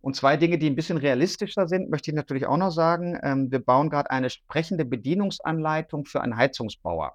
Und 0.00 0.14
zwei 0.14 0.36
Dinge, 0.36 0.58
die 0.58 0.68
ein 0.68 0.76
bisschen 0.76 0.98
realistischer 0.98 1.66
sind, 1.68 1.90
möchte 1.90 2.10
ich 2.10 2.16
natürlich 2.16 2.46
auch 2.46 2.56
noch 2.56 2.70
sagen. 2.70 3.18
Ähm, 3.22 3.50
wir 3.50 3.64
bauen 3.64 3.90
gerade 3.90 4.10
eine 4.10 4.30
sprechende 4.30 4.84
Bedienungsanleitung 4.84 6.04
für 6.06 6.20
einen 6.20 6.36
Heizungsbauer. 6.36 7.14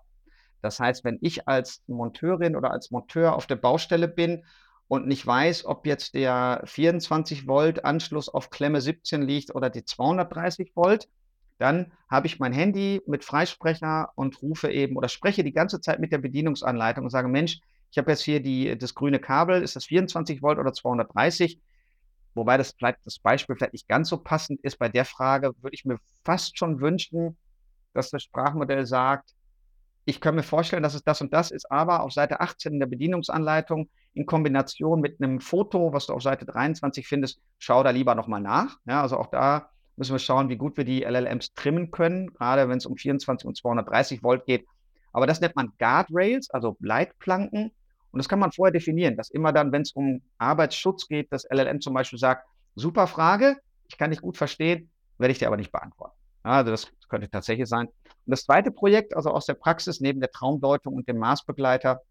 Das 0.62 0.80
heißt, 0.80 1.04
wenn 1.04 1.18
ich 1.22 1.48
als 1.48 1.82
Monteurin 1.88 2.56
oder 2.56 2.72
als 2.72 2.92
Monteur 2.92 3.36
auf 3.36 3.48
der 3.48 3.56
Baustelle 3.56 4.08
bin 4.08 4.44
und 4.92 5.08
nicht 5.08 5.26
weiß, 5.26 5.64
ob 5.64 5.88
jetzt 5.88 6.16
der 6.16 6.64
24 6.66 7.48
Volt 7.48 7.86
Anschluss 7.86 8.28
auf 8.28 8.50
Klemme 8.50 8.82
17 8.82 9.22
liegt 9.22 9.56
oder 9.56 9.70
die 9.70 9.86
230 9.86 10.76
Volt, 10.76 11.08
dann 11.60 11.94
habe 12.10 12.28
ich 12.28 12.40
mein 12.40 12.52
Handy 12.52 13.02
mit 13.08 13.24
Freisprecher 13.24 14.10
und 14.16 14.42
rufe 14.42 14.70
eben 14.70 14.98
oder 14.98 15.08
spreche 15.08 15.46
die 15.46 15.54
ganze 15.54 15.80
Zeit 15.80 16.02
mit 16.02 16.12
der 16.12 16.18
Bedienungsanleitung 16.18 17.06
und 17.06 17.10
sage, 17.10 17.30
Mensch, 17.30 17.62
ich 17.90 18.00
habe 18.00 18.12
jetzt 18.12 18.24
hier 18.24 18.42
die, 18.42 18.78
das 18.78 18.94
grüne 18.94 19.20
Kabel, 19.20 19.62
ist 19.62 19.78
das 19.78 19.86
24 19.86 20.42
Volt 20.42 20.60
oder 20.60 20.74
230? 20.74 21.58
Wobei 22.34 22.58
das 22.58 22.74
vielleicht 22.78 23.00
das 23.06 23.18
Beispiel 23.18 23.56
vielleicht 23.56 23.72
nicht 23.72 23.88
ganz 23.88 24.10
so 24.10 24.18
passend 24.18 24.60
ist. 24.60 24.78
Bei 24.78 24.90
der 24.90 25.06
Frage 25.06 25.54
würde 25.62 25.74
ich 25.74 25.86
mir 25.86 26.00
fast 26.26 26.58
schon 26.58 26.82
wünschen, 26.82 27.38
dass 27.94 28.10
das 28.10 28.24
Sprachmodell 28.24 28.86
sagt, 28.86 29.36
ich 30.06 30.20
kann 30.20 30.36
mir 30.36 30.44
vorstellen, 30.44 30.84
dass 30.84 30.96
es 30.96 31.04
das 31.04 31.22
und 31.22 31.32
das 31.34 31.52
ist, 31.52 31.72
aber 31.72 32.04
auf 32.04 32.12
Seite 32.12 32.40
18 32.40 32.74
in 32.74 32.80
der 32.80 32.88
Bedienungsanleitung 32.88 33.90
in 34.14 34.26
Kombination 34.26 35.00
mit 35.00 35.22
einem 35.22 35.40
Foto, 35.40 35.94
was 35.94 36.08
du 36.08 36.14
auf 36.14 36.24
Seite 36.24 36.46
23 36.46 37.08
findest, 37.08 37.40
schau 37.60 37.84
da 37.84 37.92
lieber 37.92 38.16
nochmal 38.16 38.42
nach. 38.42 38.78
Ja, 38.86 39.02
also 39.02 39.18
auch 39.18 39.28
da 39.28 39.70
müssen 39.96 40.14
wir 40.14 40.20
schauen, 40.20 40.50
wie 40.50 40.58
gut 40.58 40.78
wir 40.78 40.84
die 40.84 41.04
LLMs 41.04 41.54
trimmen 41.54 41.92
können, 41.92 42.34
gerade 42.34 42.68
wenn 42.68 42.78
es 42.78 42.86
um 42.86 42.98
24 42.98 43.48
und 43.48 43.56
230 43.56 44.24
Volt 44.24 44.46
geht. 44.46 44.66
Aber 45.14 45.28
das 45.28 45.42
nennt 45.42 45.56
man 45.56 45.74
Guardrails, 45.78 46.50
also 46.50 46.78
Leitplanken. 46.80 47.72
Und 48.12 48.18
das 48.18 48.28
kann 48.28 48.40
man 48.40 48.52
vorher 48.52 48.74
definieren, 48.74 49.16
dass 49.16 49.30
immer 49.30 49.54
dann, 49.54 49.72
wenn 49.72 49.84
es 49.84 49.92
um 49.92 50.22
Arbeitsschutz 50.38 51.08
geht, 51.08 51.32
das 51.32 51.46
LLM 51.50 51.80
zum 51.80 51.94
Beispiel 51.94 52.20
sagt, 52.20 52.46
super 52.76 53.08
Frage, 53.08 53.58
ich 53.88 53.98
kann 53.98 54.12
dich 54.12 54.22
gut 54.22 54.38
verstehen, 54.38 54.90
werde 55.18 55.32
ich 55.32 55.40
dir 55.40 55.48
aber 55.48 55.58
nicht 55.58 55.72
beantworten. 55.72 56.21
Also 56.44 56.72
das 56.72 56.92
könnte 57.08 57.30
tatsächlich 57.30 57.68
sein. 57.68 57.88
Und 57.88 58.32
das 58.32 58.44
zweite 58.44 58.72
Projekt, 58.72 59.16
also 59.16 59.32
aus 59.32 59.46
der 59.46 59.54
Praxis 59.56 60.00
neben 60.00 60.20
der 60.20 60.32
Traumdeutung 60.32 60.96
und 60.96 61.08
dem 61.08 61.18
Maßbegleiter, 61.18 62.02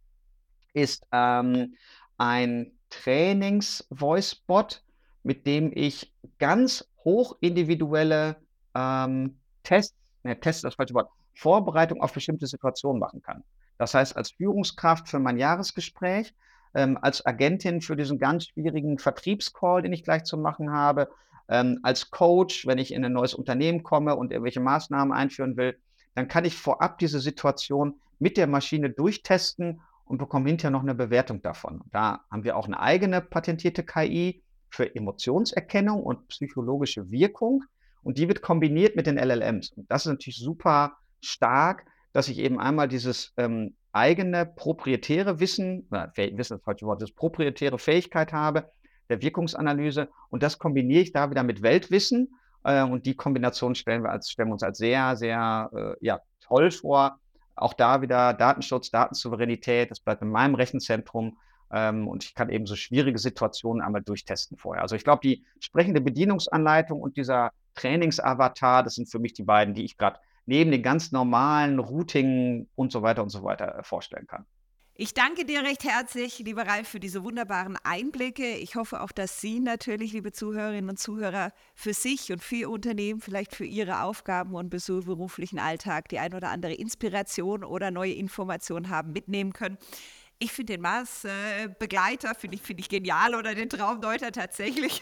ist 0.73 1.05
ähm, 1.13 1.75
ein 2.19 2.73
Trainings-Voice-Bot, 2.91 4.83
mit 5.23 5.47
dem 5.47 5.73
ich 5.75 6.13
ganz 6.39 6.89
hoch 7.05 7.37
individuelle 7.41 8.37
ähm, 8.75 9.39
Tests, 9.63 9.97
ne, 10.23 10.39
Tests 10.39 10.63
das 10.63 10.75
falsche 10.75 10.95
Wort, 10.95 11.11
Vorbereitung 11.35 12.03
auf 12.03 12.13
bestimmte 12.13 12.47
Situationen 12.47 13.01
machen 13.01 13.23
kann. 13.23 13.43
Das 13.79 13.95
heißt, 13.95 14.17
als 14.17 14.33
Führungskraft 14.33 15.09
für 15.09 15.19
mein 15.19 15.39
Jahresgespräch, 15.39 16.35
ähm, 16.75 16.99
als 17.01 17.25
Agentin 17.25 17.81
für 17.81 17.97
diesen 17.97 18.19
ganz 18.19 18.47
schwierigen 18.47 18.99
Vertriebscall, 18.99 19.83
den 19.83 19.93
ich 19.93 20.05
gleich 20.05 20.25
zu 20.25 20.37
machen 20.37 20.71
habe, 20.71 21.09
ähm, 21.51 21.81
als 21.83 22.11
Coach, 22.11 22.67
wenn 22.67 22.79
ich 22.79 22.95
in 22.95 23.05
ein 23.05 23.13
neues 23.13 23.35
Unternehmen 23.35 23.83
komme 23.83 24.17
und 24.17 24.31
irgendwelche 24.31 24.61
Maßnahmen 24.61 25.13
einführen 25.13 25.57
will, 25.57 25.77
dann 26.15 26.29
kann 26.29 26.45
ich 26.45 26.57
vorab 26.57 26.99
diese 26.99 27.21
Situation 27.21 28.01
mit 28.19 28.37
der 28.37 28.47
Maschine 28.47 28.91
durchtesten 28.91 29.81
und 30.05 30.19
bekomme 30.19 30.49
hinterher 30.49 30.71
noch 30.71 30.83
eine 30.83 30.95
Bewertung 30.95 31.43
davon. 31.43 31.83
Da 31.93 32.21
haben 32.31 32.45
wir 32.45 32.57
auch 32.57 32.67
eine 32.67 32.81
eigene 32.81 33.21
patentierte 33.21 33.85
KI 33.85 34.43
für 34.71 34.95
Emotionserkennung 34.95 36.03
und 36.03 36.29
psychologische 36.29 37.11
Wirkung 37.11 37.65
und 38.03 38.19
die 38.19 38.29
wird 38.29 38.43
kombiniert 38.43 38.97
mit 38.97 39.07
den 39.07 39.19
LLMs. 39.19 39.73
Und 39.73 39.91
das 39.91 40.07
ist 40.07 40.13
natürlich 40.13 40.39
super 40.39 40.97
stark, 41.21 41.85
dass 42.13 42.29
ich 42.29 42.39
eben 42.39 42.61
einmal 42.61 42.89
dieses 42.89 43.33
ähm, 43.37 43.75
eigene 43.93 44.47
proprietäre 44.47 45.41
Wissen, 45.41 45.87
na, 45.91 46.13
Wissen 46.17 46.39
ist 46.39 46.51
das 46.51 46.63
falsche 46.63 46.87
Wort, 46.87 47.03
das 47.03 47.13
proprietäre 47.13 47.79
Fähigkeit 47.79 48.33
habe, 48.33 48.71
der 49.11 49.23
Wirkungsanalyse 49.23 50.09
und 50.31 50.43
das 50.43 50.59
kombiniere 50.59 51.03
ich 51.03 51.13
da 51.13 51.31
wieder 51.31 51.43
mit 51.43 51.63
Weltwissen 51.63 52.35
äh, 52.65 52.83
und 52.83 53.07
die 53.07 53.15
Kombination 53.15 53.75
stellen 53.75 54.03
wir, 54.03 54.11
als, 54.11 54.31
stellen 54.31 54.49
wir 54.49 54.55
uns 54.55 54.63
als 54.63 54.79
sehr, 54.79 55.17
sehr 55.17 55.71
äh, 55.75 56.05
ja, 56.05 56.21
toll 56.41 56.71
vor. 56.71 57.19
Auch 57.57 57.75
da 57.75 58.01
wieder 58.01 58.33
Datenschutz, 58.33 58.91
Datensouveränität, 58.91 59.91
das 59.91 60.01
bleibt 60.01 60.23
in 60.23 60.31
meinem 60.31 60.55
Rechenzentrum 60.55 61.37
ähm, 61.73 62.09
und 62.09 62.25
ich 62.25 62.35
kann 62.35 62.49
eben 62.49 62.67
so 62.67 62.77
schwierige 62.77 63.19
Situationen 63.19 63.83
einmal 63.83 64.03
durchtesten 64.03 64.57
vorher. 64.57 64.83
Also 64.83 64.97
ich 64.97 65.05
glaube, 65.05 65.21
die 65.23 65.45
sprechende 65.61 66.01
Bedienungsanleitung 66.01 67.01
und 67.01 67.17
dieser 67.17 67.53
Trainingsavatar, 67.75 68.83
das 68.83 68.95
sind 68.95 69.11
für 69.11 69.19
mich 69.19 69.35
die 69.35 69.43
beiden, 69.43 69.75
die 69.75 69.85
ich 69.85 69.97
gerade 69.97 70.19
neben 70.47 70.71
den 70.71 70.83
ganz 70.83 71.13
normalen 71.13 71.79
Routing 71.79 72.69
und 72.75 72.93
so 72.93 73.03
weiter 73.03 73.23
und 73.23 73.31
so 73.31 73.43
weiter 73.43 73.79
äh, 73.79 73.83
vorstellen 73.83 74.27
kann. 74.27 74.47
Ich 75.03 75.15
danke 75.15 75.47
dir 75.47 75.63
recht 75.63 75.85
herzlich, 75.85 76.41
lieber 76.41 76.67
Ralf, 76.67 76.87
für 76.87 77.01
diese 77.01 77.25
wunderbaren 77.25 77.79
Einblicke. 77.85 78.57
Ich 78.57 78.77
hoffe 78.77 79.01
auch, 79.01 79.13
dass 79.13 79.41
Sie 79.41 79.59
natürlich, 79.59 80.13
liebe 80.13 80.31
Zuhörerinnen 80.31 80.91
und 80.91 80.99
Zuhörer, 80.99 81.55
für 81.75 81.95
sich 81.95 82.31
und 82.31 82.45
für 82.45 82.57
Ihr 82.57 82.69
Unternehmen, 82.71 83.23
vielleicht 83.23 83.57
für 83.57 83.65
Ihre 83.65 84.03
Aufgaben 84.03 84.55
und 84.55 84.69
beruflichen 84.69 85.59
Alltag 85.59 86.11
die 86.11 86.19
ein 86.19 86.35
oder 86.35 86.51
andere 86.51 86.75
Inspiration 86.75 87.65
oder 87.65 87.91
neue 87.91 88.13
Informationen 88.13 88.91
haben 88.91 89.15
mitnehmen 89.15 89.55
können. 89.55 89.79
Ich 90.39 90.53
finde 90.53 90.75
den 90.75 90.83
Mars-Begleiter, 90.83 92.35
finde 92.35 92.57
ich, 92.57 92.63
find 92.63 92.81
ich 92.81 92.91
genial 92.91 93.35
oder 93.35 93.55
den 93.55 93.71
Traumdeuter 93.71 94.33
tatsächlich. 94.33 95.01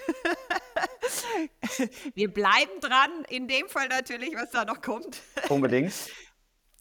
Wir 2.14 2.32
bleiben 2.32 2.80
dran, 2.80 3.10
in 3.30 3.48
dem 3.48 3.68
Fall 3.68 3.88
natürlich, 3.88 4.32
was 4.36 4.52
da 4.52 4.64
noch 4.64 4.80
kommt. 4.80 5.20
Unbedingt. 5.48 5.92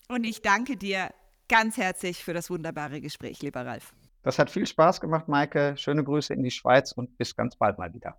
Und 0.08 0.23
ich 0.23 0.43
danke 0.43 0.77
dir 0.77 1.10
ganz 1.47 1.77
herzlich 1.77 2.23
für 2.23 2.33
das 2.33 2.49
wunderbare 2.49 3.01
Gespräch, 3.01 3.41
lieber 3.41 3.65
Ralf. 3.65 3.93
Das 4.23 4.39
hat 4.39 4.49
viel 4.49 4.67
Spaß 4.67 4.99
gemacht, 4.99 5.27
Maike. 5.27 5.75
Schöne 5.77 6.03
Grüße 6.03 6.33
in 6.33 6.43
die 6.43 6.51
Schweiz 6.51 6.91
und 6.91 7.17
bis 7.17 7.36
ganz 7.36 7.55
bald 7.55 7.77
mal 7.77 7.93
wieder. 7.93 8.17